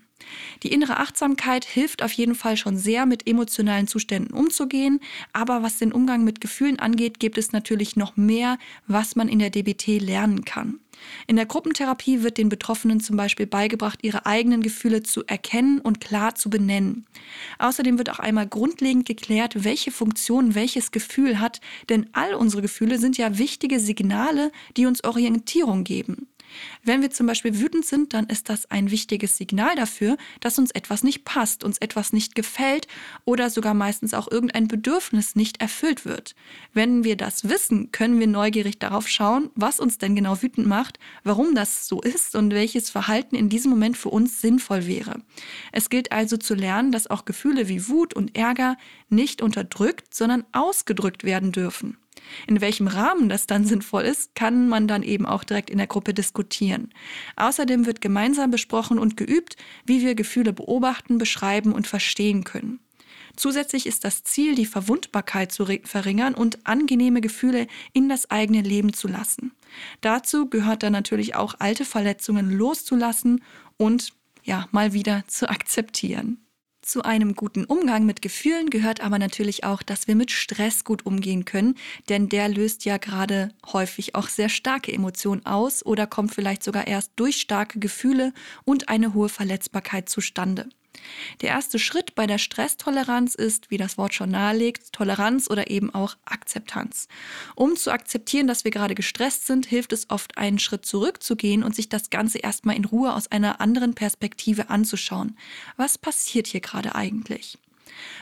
Die 0.64 0.72
innere 0.72 0.98
Achtsamkeit 0.98 1.66
hilft 1.66 2.04
auf 2.04 2.12
jeden 2.12 2.36
Fall 2.36 2.58
schon 2.58 2.78
sehr, 2.78 3.06
mit 3.06 3.28
emotionalen 3.28 3.88
Zuständen 3.88 4.34
umzugehen. 4.34 5.00
Aber 5.34 5.64
was 5.64 5.78
den 5.78 5.92
Umgang 5.92 6.24
mit 6.24 6.42
Gefühlen 6.42 6.80
angeht, 6.80 7.20
gibt 7.20 7.38
es 7.38 7.52
natürlich 7.52 7.96
noch 7.96 8.18
mehr, 8.18 8.58
was 8.88 9.16
man 9.16 9.30
in 9.30 9.40
der 9.40 9.50
DBT 9.50 10.00
lernen 10.00 10.46
kann. 10.46 10.80
In 11.28 11.36
der 11.36 11.46
Gruppentherapie 11.46 12.24
wird 12.24 12.38
den 12.38 12.50
Betroffenen 12.50 13.00
zum 13.00 13.18
Beispiel 13.18 13.48
beigebracht, 13.48 14.00
ihre 14.02 14.26
eigenen 14.26 14.62
Gefühle 14.62 15.04
zu 15.04 15.26
erkennen 15.26 15.80
und 15.80 16.02
klar 16.02 16.36
zu 16.36 16.50
benennen. 16.50 17.06
Außerdem 17.58 17.98
wird 17.98 18.10
auch 18.10 18.20
einmal 18.20 18.48
grundlegend 18.48 19.06
geklärt, 19.06 19.64
welche 19.64 19.92
Funktion 19.92 20.56
welches 20.56 20.92
Gefühl 20.92 21.40
hat, 21.40 21.62
denn 21.90 22.10
all 22.14 22.34
unsere 22.34 22.62
Gefühle 22.62 23.00
sind 23.00 23.18
ja 23.18 23.38
wichtige 23.38 23.80
Signale, 23.80 24.52
die 24.78 24.86
uns 24.86 25.04
Orientierung 25.04 25.84
geben. 25.84 26.28
Wenn 26.84 27.02
wir 27.02 27.12
zum 27.12 27.28
Beispiel 27.28 27.60
wütend 27.60 27.86
sind, 27.86 28.14
dann 28.14 28.28
ist 28.28 28.50
das 28.50 28.70
ein 28.72 28.92
wichtiges 28.92 29.38
Signal 29.38 29.76
dafür, 29.76 30.18
dass 30.40 30.60
uns 30.60 30.72
etwas 30.72 31.04
nicht 31.04 31.26
passt, 31.26 31.64
uns 31.64 31.78
etwas 31.78 32.14
nicht 32.14 32.36
gefällt 32.36 32.88
oder 33.26 33.50
sogar 33.50 33.74
meistens 33.74 34.14
auch 34.14 34.30
irgendein 34.30 34.68
Bedürfnis 34.68 35.36
nicht 35.36 35.62
erfüllt 35.62 36.06
wird. 36.06 36.36
Wenn 36.74 37.04
wir 37.04 37.16
das 37.16 37.50
wissen, 37.50 37.92
können 37.92 38.20
wir 38.20 38.28
neugierig 38.28 38.80
darauf 38.80 39.08
schauen, 39.08 39.50
was 39.56 39.80
uns 39.80 39.98
denn 39.98 40.16
genau 40.16 40.42
wütend 40.42 40.68
macht, 40.68 41.00
warum 41.24 41.56
das 41.56 41.88
so 41.88 42.02
ist 42.02 42.36
und 42.36 42.52
welches 42.52 42.90
Verhalten 42.90 43.36
in 43.36 43.50
diesem 43.50 43.72
Moment 43.72 43.98
für 43.98 44.10
uns 44.10 44.42
sinnvoll 44.42 44.88
wäre. 44.88 45.22
Es 45.72 45.90
gilt 45.90 46.12
also 46.12 46.38
zu 46.38 46.56
lernen, 46.56 46.92
dass 46.92 47.08
auch 47.08 47.26
Gefühle 47.26 47.68
wie 47.68 47.88
Wut 47.88 48.14
und 48.14 48.38
Ärger 48.38 48.78
nicht 49.12 49.42
unterdrückt, 49.42 50.14
sondern 50.14 50.46
ausgedrückt 50.52 51.24
werden 51.24 51.52
dürfen. 51.52 51.98
In 52.48 52.62
welchem 52.62 52.88
Rahmen 52.88 53.30
das 53.30 53.48
dann 53.48 53.66
sinnvoll 53.66 54.04
ist, 54.04 54.36
kann 54.36 54.68
man 54.68 54.88
dann 54.88 55.04
eben 55.04 55.26
auch 55.26 55.44
direkt 55.44 55.70
in 55.70 55.78
der 55.78 55.88
Gruppe 55.88 56.14
diskutieren. 56.14 56.94
Außerdem 57.36 57.86
wird 57.86 58.02
gemeinsam 58.02 58.52
besprochen 58.52 59.00
und 59.00 59.18
geübt, 59.18 59.56
wie 59.86 60.02
wir 60.02 60.16
Gefühle 60.16 60.54
beobachten, 60.54 61.18
beschreiben 61.18 61.74
und 61.74 61.88
verstehen 61.88 62.44
können. 62.44 62.80
Zusätzlich 63.36 63.86
ist 63.86 64.04
das 64.04 64.24
Ziel, 64.24 64.56
die 64.56 64.66
Verwundbarkeit 64.66 65.52
zu 65.52 65.66
verringern 65.86 66.36
und 66.36 66.66
angenehme 66.68 67.22
Gefühle 67.22 67.68
in 67.94 68.10
das 68.10 68.30
eigene 68.30 68.62
Leben 68.62 68.92
zu 68.92 69.08
lassen. 69.08 69.54
Dazu 70.02 70.50
gehört 70.50 70.84
dann 70.84 70.92
natürlich 70.92 71.36
auch 71.36 71.56
alte 71.60 71.86
Verletzungen 71.86 72.52
loszulassen 72.52 73.42
und 73.78 74.14
ja, 74.44 74.68
mal 74.72 74.94
wieder 74.94 75.24
zu 75.28 75.50
akzeptieren. 75.50 76.38
Zu 76.90 77.04
einem 77.04 77.36
guten 77.36 77.66
Umgang 77.66 78.08
mit 78.08 78.24
Gefühlen 78.24 78.72
gehört 78.72 79.02
aber 79.02 79.20
natürlich 79.20 79.64
auch, 79.64 79.84
dass 79.84 80.08
wir 80.08 80.16
mit 80.16 80.32
Stress 80.32 80.84
gut 80.84 81.06
umgehen 81.06 81.46
können, 81.46 81.76
denn 82.10 82.30
der 82.30 82.50
löst 82.50 82.84
ja 82.84 82.98
gerade 82.98 83.50
häufig 83.72 84.16
auch 84.16 84.28
sehr 84.28 84.50
starke 84.50 84.92
Emotionen 84.92 85.46
aus 85.46 85.86
oder 85.86 86.08
kommt 86.08 86.34
vielleicht 86.34 86.64
sogar 86.64 86.88
erst 86.88 87.12
durch 87.16 87.42
starke 87.42 87.78
Gefühle 87.78 88.34
und 88.66 88.90
eine 88.90 89.14
hohe 89.14 89.30
Verletzbarkeit 89.30 90.10
zustande. 90.10 90.68
Der 91.42 91.50
erste 91.50 91.80
Schritt 91.80 92.16
bei 92.16 92.28
der 92.28 92.38
Stresstoleranz 92.38 93.36
ist, 93.36 93.72
wie 93.72 93.78
das 93.78 93.98
Wort 93.98 94.14
schon 94.14 94.32
nahelegt, 94.32 94.92
Toleranz 94.94 95.50
oder 95.50 95.70
eben 95.70 95.94
auch 95.94 96.18
Akzeptanz. 96.26 97.08
Um 97.56 97.76
zu 97.76 97.92
akzeptieren, 97.92 98.48
dass 98.48 98.64
wir 98.64 98.72
gerade 98.72 98.96
gestresst 98.96 99.48
sind, 99.48 99.66
hilft 99.66 99.94
es 99.94 100.10
oft, 100.10 100.38
einen 100.38 100.60
Schritt 100.60 100.86
zurückzugehen 100.86 101.64
und 101.64 101.76
sich 101.76 101.90
das 101.90 102.10
Ganze 102.10 102.40
erstmal 102.40 102.76
in 102.76 102.86
Ruhe 102.86 103.14
aus 103.14 103.32
einer 103.32 103.62
anderen 103.62 103.94
Perspektive 103.94 104.70
anzuschauen. 104.70 105.38
Was 105.78 105.98
passiert 105.98 106.48
hier 106.48 106.62
gerade 106.62 106.96
eigentlich? 106.96 107.58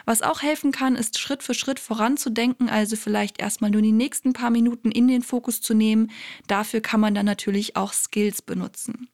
Was 0.06 0.22
auch 0.22 0.42
helfen 0.42 0.72
kann, 0.72 0.96
ist 0.96 1.20
Schritt 1.20 1.44
für 1.44 1.54
Schritt 1.54 1.80
voranzudenken, 1.80 2.70
also 2.70 2.96
vielleicht 2.96 3.40
erstmal 3.40 3.72
nur 3.72 3.82
die 3.82 3.92
nächsten 3.92 4.34
paar 4.34 4.50
Minuten 4.50 4.92
in 4.92 5.08
den 5.08 5.22
Fokus 5.22 5.62
zu 5.62 5.74
nehmen. 5.74 6.12
Dafür 6.48 6.82
kann 6.82 7.00
man 7.00 7.14
dann 7.14 7.26
natürlich 7.26 7.76
auch 7.76 7.94
Skills 7.94 8.42
benutzen. 8.42 9.10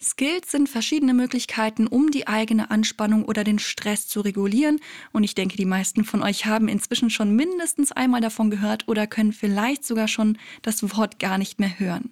Skills 0.00 0.50
sind 0.50 0.68
verschiedene 0.68 1.14
Möglichkeiten, 1.14 1.86
um 1.86 2.10
die 2.10 2.26
eigene 2.28 2.70
Anspannung 2.70 3.24
oder 3.24 3.44
den 3.44 3.58
Stress 3.58 4.06
zu 4.06 4.20
regulieren. 4.20 4.80
Und 5.12 5.24
ich 5.24 5.34
denke, 5.34 5.56
die 5.56 5.64
meisten 5.64 6.04
von 6.04 6.22
euch 6.22 6.44
haben 6.44 6.68
inzwischen 6.68 7.08
schon 7.08 7.34
mindestens 7.34 7.92
einmal 7.92 8.20
davon 8.20 8.50
gehört 8.50 8.88
oder 8.88 9.06
können 9.06 9.32
vielleicht 9.32 9.84
sogar 9.84 10.08
schon 10.08 10.38
das 10.62 10.82
Wort 10.96 11.18
gar 11.18 11.38
nicht 11.38 11.58
mehr 11.58 11.78
hören. 11.78 12.10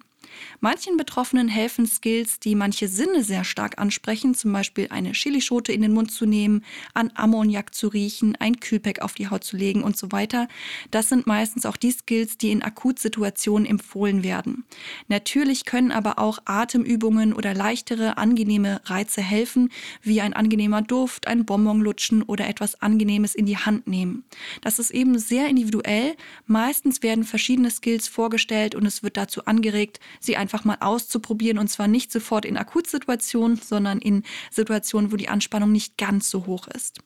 Manchen 0.59 0.97
Betroffenen 0.97 1.47
helfen 1.47 1.87
Skills, 1.87 2.39
die 2.39 2.55
manche 2.55 2.87
Sinne 2.87 3.23
sehr 3.23 3.43
stark 3.43 3.79
ansprechen, 3.79 4.35
zum 4.35 4.51
Beispiel 4.53 4.87
eine 4.89 5.11
Chilischote 5.11 5.71
in 5.71 5.81
den 5.81 5.93
Mund 5.93 6.11
zu 6.11 6.25
nehmen, 6.25 6.63
an 6.93 7.11
Ammoniak 7.15 7.73
zu 7.73 7.87
riechen, 7.87 8.35
ein 8.37 8.59
Kühlpack 8.59 9.01
auf 9.01 9.13
die 9.13 9.29
Haut 9.29 9.43
zu 9.43 9.57
legen 9.57 9.83
und 9.83 9.97
so 9.97 10.11
weiter. 10.11 10.47
Das 10.91 11.09
sind 11.09 11.27
meistens 11.27 11.65
auch 11.65 11.77
die 11.77 11.91
Skills, 11.91 12.37
die 12.37 12.51
in 12.51 12.63
Akutsituationen 12.63 13.65
empfohlen 13.65 14.23
werden. 14.23 14.65
Natürlich 15.07 15.65
können 15.65 15.91
aber 15.91 16.19
auch 16.19 16.39
Atemübungen 16.45 17.33
oder 17.33 17.53
leichtere, 17.53 18.17
angenehme 18.17 18.81
Reize 18.85 19.21
helfen, 19.21 19.69
wie 20.01 20.21
ein 20.21 20.33
angenehmer 20.33 20.81
Duft, 20.81 21.27
ein 21.27 21.45
Bonbon 21.45 21.81
lutschen 21.81 22.23
oder 22.23 22.47
etwas 22.47 22.81
Angenehmes 22.81 23.35
in 23.35 23.45
die 23.45 23.57
Hand 23.57 23.87
nehmen. 23.87 24.23
Das 24.61 24.79
ist 24.79 24.91
eben 24.91 25.19
sehr 25.19 25.47
individuell. 25.47 26.15
Meistens 26.47 27.03
werden 27.03 27.23
verschiedene 27.23 27.71
Skills 27.71 28.07
vorgestellt 28.07 28.75
und 28.75 28.85
es 28.85 29.03
wird 29.03 29.17
dazu 29.17 29.45
angeregt, 29.45 29.99
sie 30.19 30.37
einfach 30.37 30.65
mal 30.65 30.77
auszuprobieren 30.79 31.57
und 31.57 31.67
zwar 31.67 31.87
nicht 31.87 32.11
sofort 32.11 32.45
in 32.45 32.57
Akutsituationen, 32.57 33.57
sondern 33.57 33.99
in 33.99 34.23
Situationen, 34.51 35.11
wo 35.11 35.15
die 35.15 35.29
Anspannung 35.29 35.71
nicht 35.71 35.97
ganz 35.97 36.29
so 36.29 36.45
hoch 36.45 36.67
ist. 36.67 37.01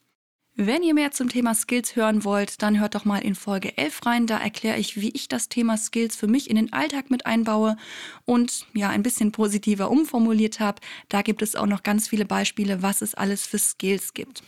Wenn 0.62 0.82
ihr 0.82 0.92
mehr 0.92 1.10
zum 1.10 1.30
Thema 1.30 1.54
Skills 1.54 1.96
hören 1.96 2.22
wollt, 2.22 2.60
dann 2.60 2.80
hört 2.80 2.94
doch 2.94 3.06
mal 3.06 3.20
in 3.20 3.34
Folge 3.34 3.78
11 3.78 4.04
rein. 4.04 4.26
Da 4.26 4.36
erkläre 4.36 4.76
ich, 4.76 5.00
wie 5.00 5.08
ich 5.08 5.26
das 5.26 5.48
Thema 5.48 5.78
Skills 5.78 6.16
für 6.16 6.26
mich 6.26 6.50
in 6.50 6.56
den 6.56 6.70
Alltag 6.70 7.08
mit 7.08 7.24
einbaue 7.24 7.78
und 8.26 8.66
ja, 8.74 8.90
ein 8.90 9.02
bisschen 9.02 9.32
positiver 9.32 9.90
umformuliert 9.90 10.60
habe. 10.60 10.82
Da 11.08 11.22
gibt 11.22 11.40
es 11.40 11.56
auch 11.56 11.64
noch 11.64 11.82
ganz 11.82 12.08
viele 12.08 12.26
Beispiele, 12.26 12.82
was 12.82 13.00
es 13.00 13.14
alles 13.14 13.46
für 13.46 13.56
Skills 13.56 14.12
gibt. 14.12 14.42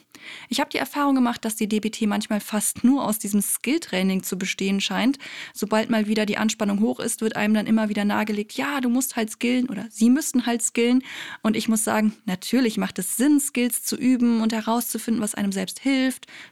Ich 0.48 0.60
habe 0.60 0.70
die 0.70 0.78
Erfahrung 0.78 1.14
gemacht, 1.14 1.44
dass 1.44 1.56
die 1.56 1.68
DBT 1.68 2.02
manchmal 2.02 2.40
fast 2.40 2.84
nur 2.84 3.04
aus 3.04 3.18
diesem 3.18 3.40
Skill-Training 3.40 4.22
zu 4.22 4.38
bestehen 4.38 4.80
scheint. 4.80 5.18
Sobald 5.52 5.90
mal 5.90 6.06
wieder 6.06 6.26
die 6.26 6.36
Anspannung 6.36 6.80
hoch 6.80 7.00
ist, 7.00 7.20
wird 7.20 7.36
einem 7.36 7.54
dann 7.54 7.66
immer 7.66 7.88
wieder 7.88 8.04
nahegelegt, 8.04 8.52
ja, 8.52 8.80
du 8.80 8.88
musst 8.88 9.16
halt 9.16 9.30
skillen 9.30 9.68
oder 9.68 9.86
sie 9.90 10.10
müssten 10.10 10.46
halt 10.46 10.62
skillen. 10.62 11.02
Und 11.42 11.56
ich 11.56 11.68
muss 11.68 11.84
sagen, 11.84 12.14
natürlich 12.24 12.76
macht 12.78 12.98
es 12.98 13.16
Sinn, 13.16 13.40
Skills 13.40 13.82
zu 13.82 13.96
üben 13.96 14.40
und 14.40 14.52
herauszufinden, 14.52 15.22
was 15.22 15.34
einem 15.34 15.52
selbst 15.52 15.80
hilft, 15.80 16.01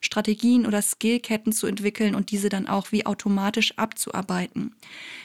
Strategien 0.00 0.66
oder 0.66 0.82
Skillketten 0.82 1.52
zu 1.52 1.66
entwickeln 1.66 2.14
und 2.14 2.30
diese 2.30 2.48
dann 2.48 2.68
auch 2.68 2.92
wie 2.92 3.06
automatisch 3.06 3.76
abzuarbeiten. 3.76 4.74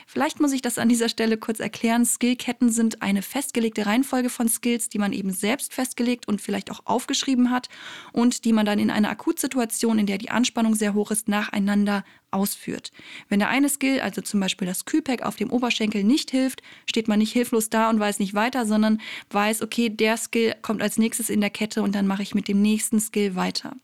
Vielleicht 0.08 0.40
muss 0.40 0.54
ich 0.54 0.62
das 0.62 0.78
an 0.78 0.90
dieser 0.90 1.10
Stelle 1.10 1.38
kurz 1.38 1.60
erklären. 1.60 2.06
Skillketten 2.06 2.70
sind 2.70 3.02
eine 3.02 3.22
festgelegte 3.22 3.86
Reihenfolge 3.86 4.30
von 4.30 4.48
Skills, 4.48 4.90
die 4.90 5.00
man 5.00 5.14
eben 5.14 5.32
selbst 5.32 5.74
festgelegt 5.74 6.28
und 6.28 6.42
vielleicht 6.42 6.72
auch 6.72 6.82
aufgeschrieben 6.86 7.52
hat 7.52 7.70
und 8.14 8.46
die 8.46 8.54
man 8.54 8.66
dann 8.66 8.80
in 8.80 8.92
einer 8.92 9.10
Akutsituation, 9.10 10.00
in 10.00 10.06
der 10.06 10.18
die 10.18 10.30
Anspannung 10.30 10.76
sehr 10.76 10.94
hoch 10.94 11.12
ist, 11.12 11.28
nacheinander 11.28 12.04
ausführt. 12.36 12.92
Wenn 13.30 13.40
der 13.40 13.50
eine 13.50 13.70
Skill, 13.70 14.02
also 14.02 14.22
zum 14.22 14.40
Beispiel 14.40 14.68
das 14.68 14.86
Kühlpack 14.86 15.24
auf 15.24 15.38
dem 15.38 15.50
Oberschenkel, 15.50 16.04
nicht 16.04 16.30
hilft, 16.32 16.62
steht 16.86 17.08
man 17.08 17.20
nicht 17.20 17.32
hilflos 17.32 17.70
da 17.70 17.90
und 17.90 18.00
weiß 18.00 18.20
nicht 18.20 18.34
weiter, 18.34 18.66
sondern 18.66 19.02
weiß, 19.32 19.62
okay, 19.62 19.90
der 19.90 20.18
Skill 20.18 20.56
kommt 20.62 20.82
als 20.82 20.98
nächstes 20.98 21.30
in 21.30 21.42
der 21.42 21.50
Kette 21.50 21.82
und 21.82 21.96
dann 21.96 22.06
mache 22.06 22.22
ich 22.24 22.36
mit 22.36 22.48
dem 22.48 22.62
nächsten 22.62 23.00
Skill 23.00 23.36
weiter. 23.36 23.76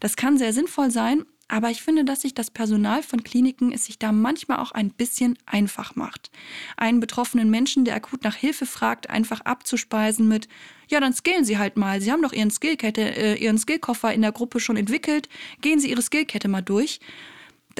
Das 0.00 0.16
kann 0.16 0.38
sehr 0.38 0.52
sinnvoll 0.52 0.90
sein, 0.90 1.24
aber 1.50 1.70
ich 1.70 1.82
finde, 1.82 2.04
dass 2.04 2.22
sich 2.22 2.32
das 2.32 2.50
Personal 2.50 3.02
von 3.02 3.24
Kliniken 3.24 3.72
es 3.72 3.86
sich 3.86 3.98
da 3.98 4.12
manchmal 4.12 4.58
auch 4.58 4.70
ein 4.70 4.90
bisschen 4.90 5.36
einfach 5.46 5.96
macht. 5.96 6.30
Einen 6.76 7.00
betroffenen 7.00 7.50
Menschen, 7.50 7.84
der 7.84 7.96
akut 7.96 8.22
nach 8.22 8.36
Hilfe 8.36 8.66
fragt, 8.66 9.10
einfach 9.10 9.40
abzuspeisen 9.40 10.28
mit, 10.28 10.48
ja, 10.88 11.00
dann 11.00 11.12
skillen 11.12 11.44
Sie 11.44 11.58
halt 11.58 11.76
mal. 11.76 12.00
Sie 12.00 12.12
haben 12.12 12.22
doch 12.22 12.32
Ihren 12.32 12.52
Skillkette, 12.52 13.00
äh, 13.00 13.34
Ihren 13.34 13.58
Skillkoffer 13.58 14.14
in 14.14 14.22
der 14.22 14.30
Gruppe 14.30 14.60
schon 14.60 14.76
entwickelt. 14.76 15.28
Gehen 15.60 15.80
Sie 15.80 15.90
Ihre 15.90 16.02
Skillkette 16.02 16.46
mal 16.46 16.62
durch 16.62 17.00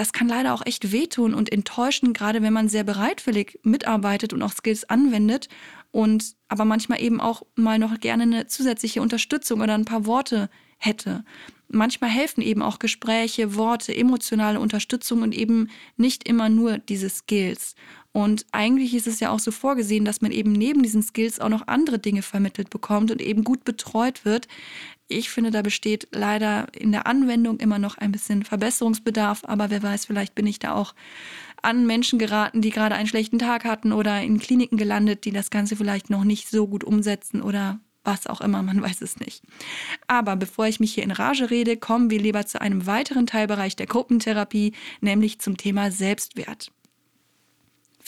das 0.01 0.15
kann 0.15 0.29
leider 0.29 0.55
auch 0.55 0.65
echt 0.65 0.93
wehtun 0.93 1.35
und 1.35 1.53
enttäuschen, 1.53 2.15
gerade 2.15 2.41
wenn 2.41 2.55
man 2.55 2.71
sehr 2.71 2.85
bereitwillig 2.85 3.61
mitarbeitet 3.65 4.33
und 4.33 4.41
auch 4.41 4.53
Skills 4.53 4.89
anwendet 4.89 5.51
und 5.91 6.37
aber 6.49 6.65
manchmal 6.65 7.03
eben 7.03 7.21
auch 7.21 7.43
mal 7.55 7.79
noch 7.79 8.01
gerne 8.01 8.23
eine 8.23 8.47
zusätzliche 8.47 9.03
Unterstützung 9.03 9.61
oder 9.61 9.75
ein 9.75 9.85
paar 9.85 10.07
Worte 10.07 10.49
hätte. 10.79 11.23
Manchmal 11.69 12.09
helfen 12.09 12.41
eben 12.41 12.63
auch 12.63 12.79
Gespräche, 12.79 13.57
Worte, 13.57 13.95
emotionale 13.95 14.59
Unterstützung 14.59 15.21
und 15.21 15.35
eben 15.35 15.69
nicht 15.99 16.27
immer 16.27 16.49
nur 16.49 16.79
diese 16.79 17.11
Skills. 17.11 17.75
Und 18.13 18.47
eigentlich 18.53 18.95
ist 18.95 19.07
es 19.07 19.21
ja 19.21 19.29
auch 19.29 19.39
so 19.39 19.51
vorgesehen, 19.51 20.07
dass 20.07 20.23
man 20.23 20.33
eben 20.33 20.53
neben 20.53 20.83
diesen 20.83 21.03
Skills 21.03 21.41
auch 21.41 21.51
noch 21.51 21.69
andere 21.69 21.99
Dinge 21.99 22.23
vermittelt 22.23 22.71
bekommt 22.71 23.11
und 23.11 23.21
eben 23.21 23.45
gut 23.45 23.65
betreut 23.65 24.25
wird. 24.25 24.49
Ich 25.13 25.29
finde, 25.29 25.51
da 25.51 25.63
besteht 25.63 26.07
leider 26.13 26.69
in 26.73 26.93
der 26.93 27.09
Anwendung 27.09 27.59
immer 27.59 27.81
noch 27.81 27.99
ein 27.99 28.13
bisschen 28.13 28.45
Verbesserungsbedarf, 28.45 29.43
aber 29.45 29.69
wer 29.69 29.83
weiß, 29.83 30.07
vielleicht 30.07 30.37
bin 30.37 30.47
ich 30.47 30.61
da 30.61 30.73
auch 30.73 30.95
an 31.63 31.85
Menschen 31.85 32.21
geraten, 32.21 32.63
die 32.63 32.71
gerade 32.71 32.95
einen 32.95 33.09
schlechten 33.09 33.41
Tag 33.41 33.65
hatten 33.65 33.93
oder 33.93 34.23
in 34.23 34.39
Kliniken 34.39 34.79
gelandet, 34.79 35.25
die 35.25 35.33
das 35.33 35.51
Ganze 35.51 35.75
vielleicht 35.75 36.11
noch 36.11 36.23
nicht 36.23 36.49
so 36.49 36.69
gut 36.69 36.85
umsetzen 36.85 37.43
oder 37.43 37.81
was 38.05 38.29
auch 38.29 38.41
immer, 38.41 38.63
man 38.63 38.81
weiß 38.83 39.03
es 39.03 39.19
nicht. 39.19 39.43
Aber 40.07 40.37
bevor 40.37 40.69
ich 40.69 40.79
mich 40.79 40.95
hier 40.95 41.03
in 41.03 41.11
Rage 41.11 41.51
rede, 41.51 41.77
kommen 41.77 42.09
wir 42.09 42.21
lieber 42.21 42.47
zu 42.47 42.61
einem 42.61 42.87
weiteren 42.87 43.27
Teilbereich 43.27 43.75
der 43.75 43.87
Gruppentherapie, 43.87 44.75
nämlich 45.01 45.41
zum 45.41 45.57
Thema 45.57 45.91
Selbstwert. 45.91 46.71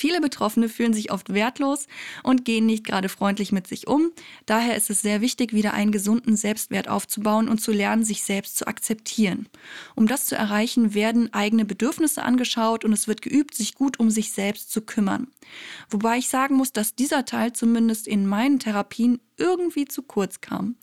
Viele 0.02 0.20
Betroffene 0.20 0.68
fühlen 0.68 0.94
sich 0.94 1.12
oft 1.12 1.32
wertlos 1.32 1.86
und 2.24 2.44
gehen 2.44 2.66
nicht 2.66 2.82
gerade 2.82 3.08
freundlich 3.08 3.52
mit 3.52 3.68
sich 3.68 3.86
um. 3.86 4.10
Daher 4.46 4.76
ist 4.76 4.90
es 4.90 5.00
sehr 5.00 5.20
wichtig, 5.20 5.52
wieder 5.52 5.74
einen 5.74 5.92
gesunden 5.92 6.36
Selbstwert 6.36 6.88
aufzubauen 6.88 7.48
und 7.48 7.60
zu 7.60 7.70
lernen, 7.70 8.04
sich 8.04 8.24
selbst 8.24 8.58
zu 8.58 8.66
akzeptieren. 8.66 9.48
Um 9.94 10.08
das 10.08 10.26
zu 10.26 10.34
erreichen, 10.34 10.94
werden 10.94 11.32
eigene 11.32 11.64
Bedürfnisse 11.64 12.24
angeschaut 12.24 12.84
und 12.84 12.92
es 12.92 13.06
wird 13.06 13.22
geübt, 13.22 13.54
sich 13.54 13.76
gut 13.76 14.00
um 14.00 14.10
sich 14.10 14.32
selbst 14.32 14.72
zu 14.72 14.80
kümmern. 14.80 15.28
Wobei 15.88 16.18
ich 16.18 16.28
sagen 16.28 16.56
muss, 16.56 16.72
dass 16.72 16.96
dieser 16.96 17.24
Teil 17.24 17.52
zumindest 17.52 18.08
in 18.08 18.26
meinen 18.26 18.58
Therapien 18.58 19.20
irgendwie 19.36 19.86
zu 19.86 20.02
kurz 20.02 20.40
kam. 20.40 20.76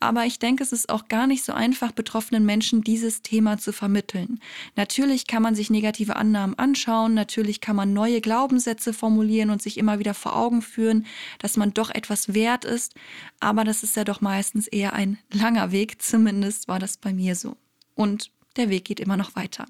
Aber 0.00 0.24
ich 0.24 0.38
denke, 0.38 0.62
es 0.62 0.72
ist 0.72 0.88
auch 0.88 1.08
gar 1.08 1.26
nicht 1.26 1.44
so 1.44 1.52
einfach, 1.52 1.92
betroffenen 1.92 2.44
Menschen 2.44 2.82
dieses 2.82 3.22
Thema 3.22 3.58
zu 3.58 3.72
vermitteln. 3.72 4.40
Natürlich 4.76 5.26
kann 5.26 5.42
man 5.42 5.54
sich 5.54 5.70
negative 5.70 6.16
Annahmen 6.16 6.58
anschauen, 6.58 7.14
natürlich 7.14 7.60
kann 7.60 7.76
man 7.76 7.92
neue 7.92 8.20
Glaubenssätze 8.20 8.92
formulieren 8.92 9.50
und 9.50 9.62
sich 9.62 9.78
immer 9.78 9.98
wieder 9.98 10.14
vor 10.14 10.36
Augen 10.36 10.62
führen, 10.62 11.06
dass 11.38 11.56
man 11.56 11.74
doch 11.74 11.90
etwas 11.90 12.34
wert 12.34 12.64
ist, 12.64 12.94
aber 13.40 13.64
das 13.64 13.82
ist 13.82 13.96
ja 13.96 14.04
doch 14.04 14.20
meistens 14.20 14.66
eher 14.66 14.92
ein 14.92 15.18
langer 15.32 15.72
Weg, 15.72 16.00
zumindest 16.02 16.68
war 16.68 16.78
das 16.78 16.96
bei 16.96 17.12
mir 17.12 17.34
so. 17.34 17.56
Und 17.94 18.30
der 18.56 18.68
Weg 18.68 18.84
geht 18.84 19.00
immer 19.00 19.16
noch 19.16 19.36
weiter. 19.36 19.66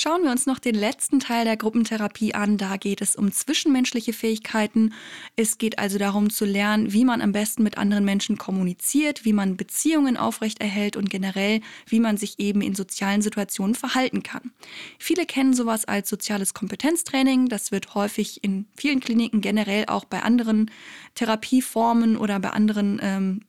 Schauen 0.00 0.22
wir 0.22 0.30
uns 0.30 0.46
noch 0.46 0.60
den 0.60 0.76
letzten 0.76 1.18
Teil 1.18 1.44
der 1.44 1.56
Gruppentherapie 1.56 2.32
an. 2.32 2.56
Da 2.56 2.76
geht 2.76 3.00
es 3.00 3.16
um 3.16 3.32
zwischenmenschliche 3.32 4.12
Fähigkeiten. 4.12 4.94
Es 5.34 5.58
geht 5.58 5.80
also 5.80 5.98
darum 5.98 6.30
zu 6.30 6.44
lernen, 6.44 6.92
wie 6.92 7.04
man 7.04 7.20
am 7.20 7.32
besten 7.32 7.64
mit 7.64 7.78
anderen 7.78 8.04
Menschen 8.04 8.38
kommuniziert, 8.38 9.24
wie 9.24 9.32
man 9.32 9.56
Beziehungen 9.56 10.16
aufrechterhält 10.16 10.96
und 10.96 11.10
generell, 11.10 11.62
wie 11.86 11.98
man 11.98 12.16
sich 12.16 12.38
eben 12.38 12.60
in 12.60 12.76
sozialen 12.76 13.22
Situationen 13.22 13.74
verhalten 13.74 14.22
kann. 14.22 14.52
Viele 15.00 15.26
kennen 15.26 15.52
sowas 15.52 15.84
als 15.84 16.08
soziales 16.08 16.54
Kompetenztraining. 16.54 17.48
Das 17.48 17.72
wird 17.72 17.96
häufig 17.96 18.44
in 18.44 18.68
vielen 18.76 19.00
Kliniken 19.00 19.40
generell 19.40 19.86
auch 19.86 20.04
bei 20.04 20.22
anderen 20.22 20.70
Therapieformen 21.16 22.16
oder 22.16 22.38
bei 22.38 22.50
anderen 22.50 23.00
ähm, 23.02 23.40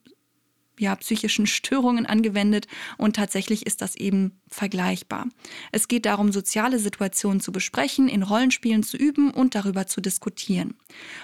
ja, 0.79 0.95
psychischen 0.95 1.45
Störungen 1.45 2.05
angewendet 2.05 2.67
und 2.97 3.15
tatsächlich 3.15 3.65
ist 3.65 3.81
das 3.81 3.95
eben 3.95 4.39
vergleichbar. 4.47 5.27
Es 5.71 5.87
geht 5.87 6.05
darum, 6.05 6.31
soziale 6.31 6.79
Situationen 6.79 7.41
zu 7.41 7.51
besprechen, 7.51 8.07
in 8.07 8.23
Rollenspielen 8.23 8.83
zu 8.83 8.97
üben 8.97 9.31
und 9.31 9.55
darüber 9.55 9.85
zu 9.85 10.01
diskutieren. 10.01 10.75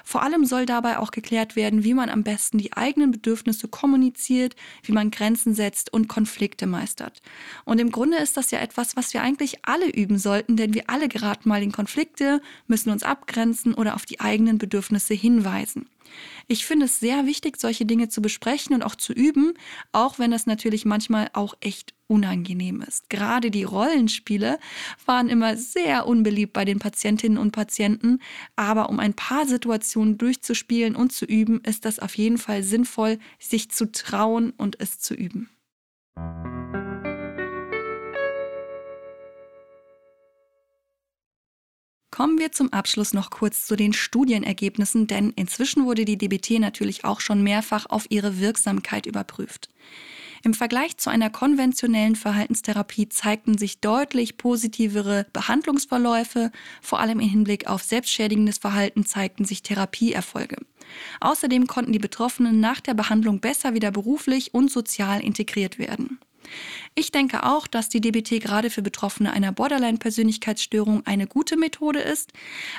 Vor 0.04 0.22
allem 0.22 0.46
soll 0.46 0.66
dabei 0.66 1.00
auch 1.00 1.12
geklärt 1.12 1.56
werden, 1.56 1.84
wie 1.84 1.94
man 1.94 2.10
am 2.10 2.24
besten 2.24 2.58
die 2.58 2.74
eigenen 2.74 3.12
Bedürfnisse 3.12 3.68
kommuniziert, 3.68 4.56
wie 4.84 4.92
man 4.92 5.10
Grenzen 5.10 5.56
setzt 5.56 5.92
und 5.92 6.08
Konflikte 6.08 6.68
meistert. 6.68 7.22
Und 7.64 7.80
im 7.80 7.92
Grunde 7.92 8.18
ist 8.18 8.38
das 8.38 8.52
ja 8.52 8.60
etwas, 8.60 8.96
was 8.96 9.14
wir 9.14 9.22
eigentlich 9.22 9.66
alle 9.66 9.90
üben 9.90 10.18
sollten, 10.20 10.58
denn 10.58 10.74
wir 10.74 10.90
alle 10.90 11.08
geraten 11.08 11.50
mal 11.50 11.64
in 11.64 11.72
Konflikte, 11.72 12.42
müssen 12.68 12.92
uns 12.92 13.04
abgrenzen 13.04 13.74
oder 13.74 13.96
auf 13.96 14.06
die 14.06 14.20
eigenen 14.20 14.58
Bedürfnisse 14.58 15.14
hinweisen. 15.14 15.88
Ich 16.48 16.66
finde 16.66 16.86
es 16.86 17.00
sehr 17.00 17.26
wichtig, 17.26 17.58
solche 17.58 17.86
Dinge 17.86 18.10
zu 18.10 18.22
besprechen 18.22 18.76
und 18.76 18.84
auch 18.84 18.96
zu 18.96 19.14
üben, 19.14 19.54
auch 19.92 20.20
wenn 20.20 20.32
das 20.32 20.46
natürlich 20.46 20.86
manchmal 20.86 21.30
auch 21.34 21.56
echt 21.60 21.94
unangenehm 22.08 22.82
ist. 22.82 23.10
Gerade 23.10 23.50
die 23.52 23.64
Rollenspiele 23.64 24.60
waren 25.06 25.30
immer 25.30 25.58
sehr 25.58 26.08
unbeliebt 26.08 26.54
bei 26.54 26.66
den 26.66 26.80
Patientinnen 26.80 27.38
und 27.38 27.52
Patienten, 27.52 28.20
aber 28.56 28.90
um 28.90 29.00
ein 29.00 29.14
paar 29.14 29.46
Situationen 29.46 30.18
durchzuspielen 30.18 30.96
und 30.96 31.14
zu 31.14 31.26
üben, 31.26 31.62
ist 31.62 31.86
das 31.86 32.00
auf 32.00 32.16
jeden 32.16 32.38
Fall 32.38 32.64
sinnvoll, 32.64 33.18
sich 33.40 33.72
zu 33.72 33.92
trauen 33.92 34.52
und 34.52 34.80
es 34.80 35.00
zu 35.00 35.16
üben. 35.16 35.50
Kommen 42.16 42.40
wir 42.40 42.54
zum 42.54 42.72
Abschluss 42.72 43.14
noch 43.14 43.30
kurz 43.30 43.66
zu 43.66 43.76
den 43.76 43.92
Studienergebnissen, 43.92 45.06
denn 45.06 45.34
inzwischen 45.36 45.84
wurde 45.84 46.06
die 46.06 46.18
DBT 46.18 46.62
natürlich 46.62 47.04
auch 47.04 47.20
schon 47.20 47.44
mehrfach 47.44 47.88
auf 47.90 48.06
ihre 48.08 48.40
Wirksamkeit 48.40 49.06
überprüft. 49.06 49.68
Im 50.42 50.54
Vergleich 50.54 50.96
zu 50.96 51.10
einer 51.10 51.30
konventionellen 51.30 52.16
Verhaltenstherapie 52.16 53.10
zeigten 53.10 53.58
sich 53.58 53.82
deutlich 53.82 54.38
positivere 54.38 55.26
Behandlungsverläufe, 55.34 56.54
vor 56.82 57.02
allem 57.02 57.20
im 57.20 57.28
Hinblick 57.28 57.68
auf 57.68 57.84
selbstschädigendes 57.84 58.60
Verhalten 58.60 59.06
zeigten 59.06 59.44
sich 59.44 59.62
Therapieerfolge. 59.62 60.56
Außerdem 61.20 61.68
konnten 61.68 61.92
die 61.92 62.00
Betroffenen 62.00 62.62
nach 62.62 62.80
der 62.80 62.94
Behandlung 62.94 63.42
besser 63.42 63.74
wieder 63.74 63.92
beruflich 63.92 64.54
und 64.54 64.72
sozial 64.72 65.20
integriert 65.20 65.80
werden. 65.80 66.18
Ich 66.94 67.12
denke 67.12 67.44
auch, 67.44 67.68
dass 67.68 67.90
die 67.90 68.02
DBT 68.02 68.42
gerade 68.42 68.70
für 68.70 68.82
Betroffene 68.82 69.34
einer 69.34 69.52
Borderline-Persönlichkeitsstörung 69.52 71.06
eine 71.06 71.28
gute 71.28 71.58
Methode 71.58 72.00
ist. 72.00 72.34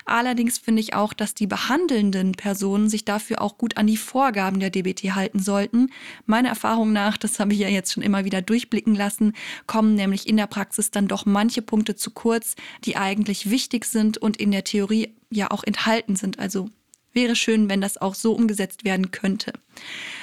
Allerdings 0.05 0.59
finde 0.59 0.81
ich 0.81 0.94
auch, 0.94 1.12
dass 1.12 1.35
die 1.35 1.46
behandelnden 1.46 2.33
Personen 2.33 2.88
sich 2.88 3.05
dafür 3.05 3.42
auch 3.42 3.59
gut 3.59 3.76
an 3.76 3.87
die 3.87 3.96
Vorgaben 3.96 4.61
der 4.61 4.70
DBT 4.70 5.14
halten 5.14 5.38
sollten. 5.38 5.90
Meiner 6.24 6.48
Erfahrung 6.50 6.92
nach, 6.92 7.16
das 7.16 7.38
habe 7.40 7.52
ich 7.52 7.59
ja 7.59 7.68
jetzt 7.68 7.92
schon 7.92 8.02
immer 8.02 8.24
wieder 8.24 8.42
durchblicken 8.42 8.94
lassen, 8.94 9.35
kommen 9.66 9.94
nämlich 9.94 10.29
in 10.29 10.37
der 10.37 10.46
Praxis 10.46 10.90
dann 10.90 11.09
doch 11.09 11.26
manche 11.26 11.62
Punkte 11.62 11.96
zu 11.96 12.11
kurz, 12.11 12.55
die 12.85 12.96
eigentlich 12.96 13.50
wichtig 13.50 13.85
sind 13.85 14.18
und 14.18 14.37
in 14.37 14.50
der 14.50 14.64
Theorie 14.64 15.14
ja 15.31 15.50
auch 15.50 15.64
enthalten 15.64 16.16
sind. 16.16 16.38
Also 16.38 16.70
Wäre 17.16 17.35
schön, 17.35 17.70
wenn 17.70 17.81
das 17.81 17.96
auch 17.96 18.14
so 18.14 18.35
umgesetzt 18.35 18.85
werden 18.85 19.11
könnte. 19.11 19.55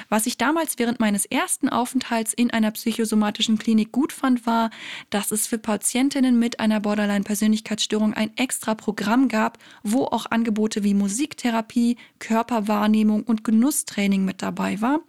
Was 0.09 0.25
ich 0.25 0.37
damals 0.37 0.77
während 0.79 0.99
meines 0.99 1.25
ersten 1.25 1.69
Aufenthalts 1.69 2.33
in 2.33 2.51
einer 2.51 2.71
psychosomatischen 2.71 3.57
Klinik 3.57 3.91
gut 3.91 4.11
fand, 4.11 4.45
war, 4.45 4.69
dass 5.09 5.31
es 5.31 5.47
für 5.47 5.57
Patientinnen 5.57 6.37
mit 6.37 6.59
einer 6.59 6.79
Borderline-Persönlichkeitsstörung 6.79 8.13
ein 8.13 8.35
extra 8.37 8.75
Programm 8.75 9.27
gab, 9.27 9.57
wo 9.83 10.05
auch 10.05 10.25
Angebote 10.29 10.83
wie 10.83 10.93
Musiktherapie, 10.93 11.97
Körperwahrnehmung 12.19 13.23
und 13.23 13.43
Genusstraining 13.43 14.25
mit 14.25 14.41
dabei 14.41 14.81
war. 14.81 14.99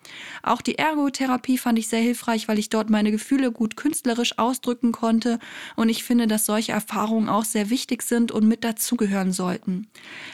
Auch 0.43 0.63
die 0.63 0.79
Ergotherapie 0.79 1.59
fand 1.59 1.79
ich 1.79 1.89
sehr 1.89 2.01
hilfreich, 2.01 2.49
weil 2.49 2.59
ich 2.59 2.69
dort 2.69 2.91
meine 2.91 3.11
Gefühle 3.11 3.53
gut 3.53 3.77
künstlerisch 3.77 4.39
ausdrücken 4.39 4.93
konnte 4.93 5.39
und 5.77 5.89
ich 5.89 6.05
finde, 6.05 6.27
dass 6.27 6.47
solche 6.47 6.73
Erfahrungen 6.73 7.29
auch 7.29 7.45
sehr 7.45 7.71
wichtig 7.71 8.03
sind 8.03 8.33
und 8.33 8.47
mit 8.47 8.65
dazugehören 8.65 9.33
sollten. 9.33 9.89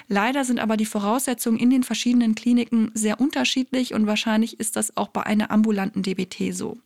Leider 0.08 0.44
sind 0.44 0.60
aber 0.60 0.76
die 0.76 0.86
Voraussetzungen 0.86 1.58
in 1.58 1.70
den 1.70 1.82
verschiedenen 1.82 2.34
Kliniken 2.34 2.90
sehr 2.94 3.20
unterschiedlich 3.20 3.94
und 3.94 3.99
wahrscheinlich 4.06 4.60
ist 4.60 4.76
das 4.76 4.96
auch 4.96 5.08
bei 5.08 5.24
einer 5.24 5.50
ambulanten 5.50 6.02
DBT 6.02 6.52
so. 6.54 6.78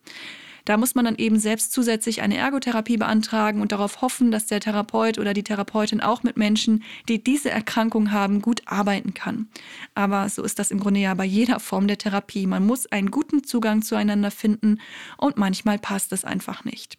Da 0.65 0.77
muss 0.77 0.95
man 0.95 1.05
dann 1.05 1.15
eben 1.15 1.37
selbst 1.37 1.71
zusätzlich 1.71 2.23
eine 2.23 2.37
Ergotherapie 2.37 2.97
beantragen 2.97 3.61
und 3.61 3.71
darauf 3.71 4.01
hoffen, 4.01 4.31
dass 4.31 4.47
der 4.47 4.59
Therapeut 4.59 5.19
oder 5.19 5.35
die 5.35 5.43
Therapeutin 5.43 6.01
auch 6.01 6.23
mit 6.23 6.37
Menschen, 6.37 6.83
die 7.07 7.23
diese 7.23 7.51
Erkrankung 7.51 8.11
haben, 8.11 8.41
gut 8.41 8.63
arbeiten 8.65 9.13
kann. 9.13 9.47
Aber 9.93 10.27
so 10.27 10.43
ist 10.43 10.57
das 10.57 10.71
im 10.71 10.79
Grunde 10.79 10.99
ja 10.99 11.13
bei 11.13 11.25
jeder 11.25 11.59
Form 11.59 11.87
der 11.87 11.99
Therapie. 11.99 12.47
Man 12.47 12.65
muss 12.65 12.87
einen 12.87 13.11
guten 13.11 13.43
Zugang 13.43 13.83
zueinander 13.83 14.31
finden 14.31 14.81
und 15.17 15.37
manchmal 15.37 15.77
passt 15.77 16.11
es 16.11 16.25
einfach 16.25 16.65
nicht. 16.65 16.97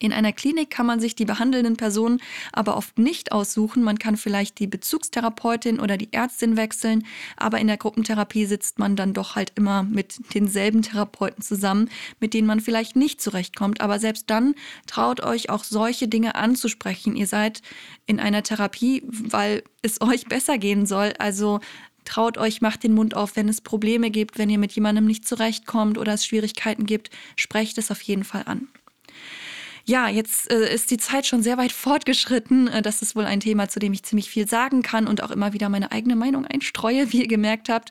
In 0.00 0.12
einer 0.12 0.32
Klinik 0.32 0.70
kann 0.70 0.86
man 0.86 1.00
sich 1.00 1.16
die 1.16 1.24
behandelnden 1.24 1.76
Personen 1.76 2.20
aber 2.52 2.76
oft 2.76 2.98
nicht 2.98 3.32
aussuchen. 3.32 3.82
Man 3.82 3.98
kann 3.98 4.16
vielleicht 4.16 4.60
die 4.60 4.68
Bezugstherapeutin 4.68 5.80
oder 5.80 5.96
die 5.96 6.12
Ärztin 6.12 6.56
wechseln, 6.56 7.04
aber 7.36 7.58
in 7.58 7.66
der 7.66 7.78
Gruppentherapie 7.78 8.46
sitzt 8.46 8.78
man 8.78 8.94
dann 8.94 9.12
doch 9.12 9.34
halt 9.34 9.52
immer 9.56 9.82
mit 9.82 10.20
denselben 10.34 10.82
Therapeuten 10.82 11.42
zusammen, 11.42 11.90
mit 12.20 12.32
denen 12.32 12.46
man 12.46 12.60
vielleicht 12.60 12.94
nicht 12.94 13.20
zurechtkommt. 13.20 13.80
Aber 13.80 13.98
selbst 13.98 14.30
dann 14.30 14.54
traut 14.86 15.20
euch 15.20 15.50
auch 15.50 15.64
solche 15.64 16.06
Dinge 16.06 16.36
anzusprechen. 16.36 17.16
Ihr 17.16 17.26
seid 17.26 17.60
in 18.06 18.20
einer 18.20 18.44
Therapie, 18.44 19.02
weil 19.04 19.64
es 19.82 20.00
euch 20.00 20.26
besser 20.26 20.58
gehen 20.58 20.86
soll. 20.86 21.14
Also 21.18 21.58
traut 22.04 22.38
euch, 22.38 22.60
macht 22.60 22.84
den 22.84 22.94
Mund 22.94 23.14
auf, 23.14 23.34
wenn 23.34 23.48
es 23.48 23.60
Probleme 23.60 24.10
gibt, 24.10 24.38
wenn 24.38 24.48
ihr 24.48 24.58
mit 24.58 24.72
jemandem 24.72 25.06
nicht 25.06 25.26
zurechtkommt 25.26 25.98
oder 25.98 26.14
es 26.14 26.24
Schwierigkeiten 26.24 26.86
gibt, 26.86 27.10
sprecht 27.34 27.78
es 27.78 27.90
auf 27.90 28.00
jeden 28.02 28.24
Fall 28.24 28.44
an. 28.46 28.68
Ja, 29.88 30.06
jetzt 30.06 30.52
äh, 30.52 30.70
ist 30.74 30.90
die 30.90 30.98
Zeit 30.98 31.24
schon 31.24 31.42
sehr 31.42 31.56
weit 31.56 31.72
fortgeschritten. 31.88 32.68
Äh, 32.68 32.82
das 32.82 33.00
ist 33.00 33.16
wohl 33.16 33.24
ein 33.24 33.40
Thema, 33.40 33.70
zu 33.70 33.78
dem 33.78 33.94
ich 33.94 34.02
ziemlich 34.02 34.28
viel 34.28 34.46
sagen 34.46 34.82
kann 34.82 35.06
und 35.06 35.22
auch 35.22 35.30
immer 35.30 35.54
wieder 35.54 35.70
meine 35.70 35.92
eigene 35.92 36.14
Meinung 36.14 36.44
einstreue, 36.44 37.10
wie 37.12 37.22
ihr 37.22 37.26
gemerkt 37.26 37.70
habt. 37.70 37.90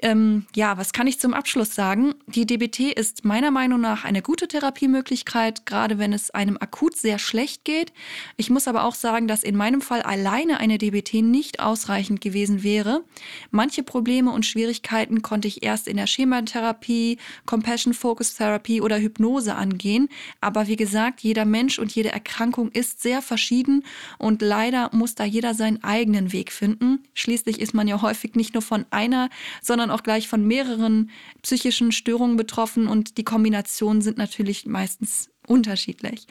Ähm, 0.00 0.46
ja, 0.54 0.78
was 0.78 0.94
kann 0.94 1.06
ich 1.06 1.20
zum 1.20 1.34
Abschluss 1.34 1.74
sagen? 1.74 2.14
Die 2.26 2.46
DBT 2.46 2.90
ist 2.90 3.26
meiner 3.26 3.50
Meinung 3.50 3.82
nach 3.82 4.04
eine 4.04 4.22
gute 4.22 4.48
Therapiemöglichkeit, 4.48 5.66
gerade 5.66 5.98
wenn 5.98 6.14
es 6.14 6.30
einem 6.30 6.56
akut 6.58 6.96
sehr 6.96 7.18
schlecht 7.18 7.64
geht. 7.64 7.92
Ich 8.38 8.48
muss 8.48 8.66
aber 8.66 8.84
auch 8.84 8.94
sagen, 8.94 9.28
dass 9.28 9.42
in 9.42 9.56
meinem 9.56 9.82
Fall 9.82 10.00
alleine 10.00 10.58
eine 10.58 10.78
DBT 10.78 11.22
nicht 11.22 11.60
ausreichend 11.60 12.22
gewesen 12.22 12.62
wäre. 12.62 13.04
Manche 13.50 13.82
Probleme 13.82 14.30
und 14.30 14.46
Schwierigkeiten 14.46 15.20
konnte 15.20 15.48
ich 15.48 15.62
erst 15.62 15.86
in 15.86 15.98
der 15.98 16.06
Schematherapie, 16.06 17.18
Compassion 17.44 17.92
Focus 17.92 18.34
Therapy 18.36 18.80
oder 18.80 18.98
Hypnose 18.98 19.54
angehen. 19.54 20.08
Aber 20.40 20.66
wie 20.66 20.76
gesagt, 20.76 21.25
jeder 21.26 21.44
Mensch 21.44 21.78
und 21.78 21.92
jede 21.92 22.12
Erkrankung 22.12 22.70
ist 22.70 23.02
sehr 23.02 23.20
verschieden 23.20 23.84
und 24.18 24.40
leider 24.40 24.90
muss 24.92 25.14
da 25.14 25.24
jeder 25.24 25.54
seinen 25.54 25.82
eigenen 25.84 26.32
Weg 26.32 26.52
finden. 26.52 27.02
Schließlich 27.14 27.60
ist 27.60 27.74
man 27.74 27.88
ja 27.88 28.00
häufig 28.00 28.34
nicht 28.34 28.54
nur 28.54 28.62
von 28.62 28.86
einer, 28.90 29.28
sondern 29.60 29.90
auch 29.90 30.02
gleich 30.02 30.28
von 30.28 30.46
mehreren 30.46 31.10
psychischen 31.42 31.92
Störungen 31.92 32.36
betroffen 32.36 32.86
und 32.86 33.18
die 33.18 33.24
Kombinationen 33.24 34.02
sind 34.02 34.18
natürlich 34.18 34.66
meistens 34.66 35.30
unterschiedlich 35.46 36.26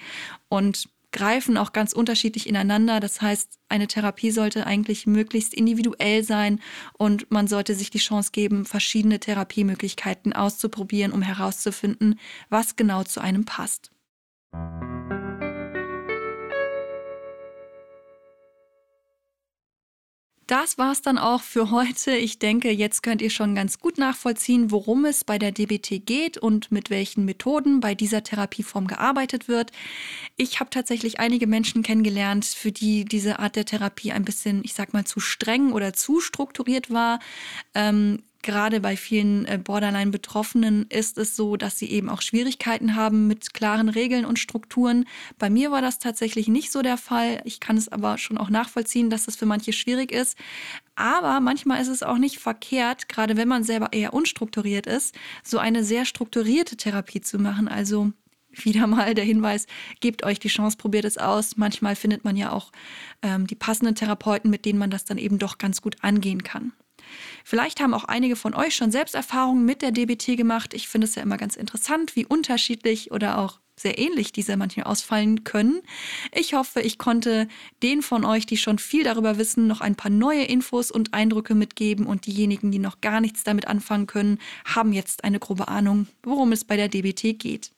und 0.50 0.90
greifen 1.16 1.58
auch 1.58 1.72
ganz 1.72 1.94
unterschiedlich 1.94 2.48
ineinander. 2.48 3.00
Das 3.00 3.22
heißt, 3.22 3.60
eine 3.70 3.88
Therapie 3.88 4.32
sollte 4.32 4.68
eigentlich 4.68 5.08
möglichst 5.08 5.54
individuell 5.54 6.24
sein 6.24 6.60
und 6.98 7.32
man 7.32 7.48
sollte 7.48 7.74
sich 7.74 7.90
die 7.90 8.00
Chance 8.00 8.32
geben, 8.34 8.66
verschiedene 8.66 9.20
Therapiemöglichkeiten 9.20 10.34
auszuprobieren, 10.34 11.14
um 11.14 11.22
herauszufinden, 11.22 12.20
was 12.50 12.76
genau 12.76 13.04
zu 13.04 13.22
einem 13.22 13.46
passt. 13.46 13.95
Das 20.48 20.78
war's 20.78 21.02
dann 21.02 21.18
auch 21.18 21.42
für 21.42 21.72
heute. 21.72 22.16
Ich 22.16 22.38
denke, 22.38 22.70
jetzt 22.70 23.02
könnt 23.02 23.24
ihr 23.24 23.32
schon 23.32 23.56
ganz 23.56 23.80
gut 23.80 23.98
nachvollziehen, 23.98 24.70
worum 24.70 25.06
es 25.06 25.24
bei 25.24 25.40
der 25.40 25.52
DBT 25.52 26.06
geht 26.06 26.38
und 26.38 26.72
mit 26.72 26.92
welchen 26.92 27.26
Methoden 27.26 27.80
bei 27.80 27.96
dieser 27.96 28.22
Therapieform 28.22 28.86
gearbeitet 28.86 29.48
wird. 29.48 29.72
Ich 30.38 30.60
habe 30.60 30.70
tatsächlich 30.70 31.20
einige 31.20 31.48
Menschen 31.48 31.82
kennengelernt, 31.82 32.46
für 32.46 32.72
die 32.72 33.06
diese 33.06 33.40
Art 33.40 33.56
der 33.56 33.66
Therapie 33.66 34.12
ein 34.12 34.24
bisschen, 34.24 34.62
ich 34.64 34.76
sag 34.76 34.94
mal, 34.94 35.06
zu 35.06 35.20
streng 35.20 35.72
oder 35.72 35.94
zu 35.94 36.22
strukturiert 36.22 36.92
war. 36.92 37.20
Ähm, 37.74 38.22
gerade 38.46 38.80
bei 38.80 38.96
vielen 38.96 39.46
äh, 39.46 39.60
Borderline-Betroffenen 39.62 40.86
ist 40.90 41.18
es 41.18 41.36
so, 41.36 41.58
dass 41.58 41.78
sie 41.78 41.90
eben 41.90 42.10
auch 42.10 42.22
Schwierigkeiten 42.22 42.96
haben 42.96 43.28
mit 43.28 43.54
klaren 43.54 43.90
Regeln 43.90 44.24
und 44.24 44.40
Strukturen. 44.40 45.06
Bei 45.40 45.50
mir 45.50 45.72
war 45.72 45.82
das 45.82 46.00
tatsächlich 46.00 46.48
nicht 46.48 46.72
so 46.72 46.84
der 46.84 46.98
Fall. 46.98 47.42
Ich 47.44 47.60
kann 47.60 47.76
es 47.76 47.90
aber 47.90 48.18
schon 48.20 48.38
auch 48.38 48.50
nachvollziehen, 48.50 49.10
dass 49.10 49.26
das 49.26 49.36
für 49.36 49.48
manche 49.48 49.74
schwierig 49.74 50.12
ist. 50.12 50.38
Aber 50.96 51.40
manchmal 51.40 51.82
ist 51.82 51.88
es 51.88 52.04
auch 52.04 52.20
nicht 52.20 52.38
verkehrt, 52.38 53.10
gerade 53.10 53.36
wenn 53.36 53.48
man 53.48 53.64
selber 53.64 53.92
eher 53.92 54.14
unstrukturiert 54.14 54.86
ist, 54.86 55.16
so 55.44 55.58
eine 55.58 55.84
sehr 55.84 56.06
strukturierte 56.06 56.78
Therapie 56.78 57.22
zu 57.22 57.40
machen. 57.40 57.68
Also 57.68 58.12
wieder 58.52 58.86
mal 58.86 59.16
der 59.16 59.26
Hinweis, 59.26 59.66
gebt 60.02 60.24
euch 60.24 60.40
die 60.40 60.50
Chance, 60.50 60.78
probiert 60.78 61.06
es 61.06 61.18
aus. 61.18 61.58
Manchmal 61.58 61.96
findet 61.96 62.24
man 62.24 62.38
ja 62.38 62.52
auch 62.52 62.72
ähm, 63.24 63.48
die 63.48 63.56
passenden 63.56 63.96
Therapeuten, 63.96 64.52
mit 64.52 64.66
denen 64.66 64.78
man 64.80 64.92
das 64.92 65.04
dann 65.04 65.18
eben 65.18 65.40
doch 65.40 65.58
ganz 65.58 65.82
gut 65.82 65.98
angehen 66.02 66.44
kann. 66.44 66.74
Vielleicht 67.44 67.80
haben 67.80 67.94
auch 67.94 68.06
einige 68.06 68.36
von 68.36 68.54
euch 68.54 68.76
schon 68.76 68.92
selbst 68.92 69.16
Erfahrungen 69.16 69.66
mit 69.66 69.82
der 69.82 69.92
DBT 69.92 70.38
gemacht. 70.38 70.74
Ich 70.74 70.88
finde 70.88 71.06
es 71.06 71.16
ja 71.16 71.24
immer 71.24 71.38
ganz 71.38 71.56
interessant, 71.56 72.16
wie 72.16 72.26
unterschiedlich 72.26 73.12
oder 73.12 73.38
auch 73.38 73.60
sehr 73.78 74.00
ähnlich 74.00 74.32
diese 74.32 74.56
manchmal 74.58 74.86
ausfallen 74.86 75.44
können. 75.44 75.82
Ich 76.34 76.54
hoffe, 76.54 76.82
ich 76.82 76.98
konnte 76.98 77.48
den 77.84 78.02
von 78.02 78.24
euch, 78.24 78.46
die 78.46 78.58
schon 78.58 78.80
viel 78.80 79.04
darüber 79.04 79.38
wissen, 79.38 79.68
noch 79.68 79.82
ein 79.82 79.96
paar 79.96 80.12
neue 80.12 80.44
Infos 80.44 80.92
und 80.92 81.14
Eindrücke 81.14 81.56
mitgeben 81.56 82.06
und 82.06 82.26
diejenigen, 82.26 82.72
die 82.72 82.80
noch 82.80 83.02
gar 83.02 83.20
nichts 83.22 83.44
damit 83.44 83.68
anfangen 83.68 84.08
können, 84.08 84.40
haben 84.64 84.94
jetzt 84.94 85.24
eine 85.24 85.40
grobe 85.40 85.68
Ahnung, 85.68 86.08
worum 86.24 86.52
es 86.52 86.64
bei 86.64 86.78
der 86.78 86.88
DBT 86.88 87.38
geht. 87.38 87.72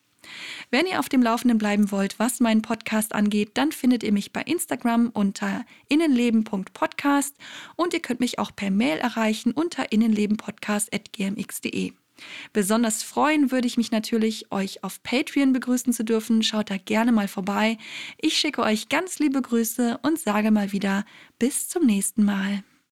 Wenn 0.70 0.86
ihr 0.86 1.00
auf 1.00 1.08
dem 1.08 1.22
Laufenden 1.22 1.56
bleiben 1.58 1.90
wollt, 1.90 2.18
was 2.18 2.40
meinen 2.40 2.62
Podcast 2.62 3.14
angeht, 3.14 3.50
dann 3.54 3.72
findet 3.72 4.02
ihr 4.02 4.12
mich 4.12 4.32
bei 4.32 4.42
Instagram 4.42 5.10
unter 5.12 5.64
innenleben.podcast 5.88 7.34
und 7.76 7.94
ihr 7.94 8.00
könnt 8.00 8.20
mich 8.20 8.38
auch 8.38 8.54
per 8.54 8.70
Mail 8.70 8.98
erreichen 8.98 9.52
unter 9.52 9.90
innenlebenpodcast.gmx.de. 9.92 11.92
Besonders 12.52 13.02
freuen 13.02 13.50
würde 13.50 13.66
ich 13.66 13.76
mich 13.76 13.90
natürlich, 13.90 14.50
euch 14.50 14.82
auf 14.84 15.02
Patreon 15.02 15.52
begrüßen 15.52 15.92
zu 15.92 16.04
dürfen. 16.04 16.42
Schaut 16.42 16.70
da 16.70 16.76
gerne 16.76 17.12
mal 17.12 17.28
vorbei. 17.28 17.78
Ich 18.18 18.38
schicke 18.38 18.62
euch 18.62 18.88
ganz 18.88 19.18
liebe 19.18 19.40
Grüße 19.40 19.98
und 20.02 20.18
sage 20.18 20.50
mal 20.50 20.72
wieder 20.72 21.04
bis 21.38 21.68
zum 21.68 21.86
nächsten 21.86 22.24
Mal. 22.24 22.62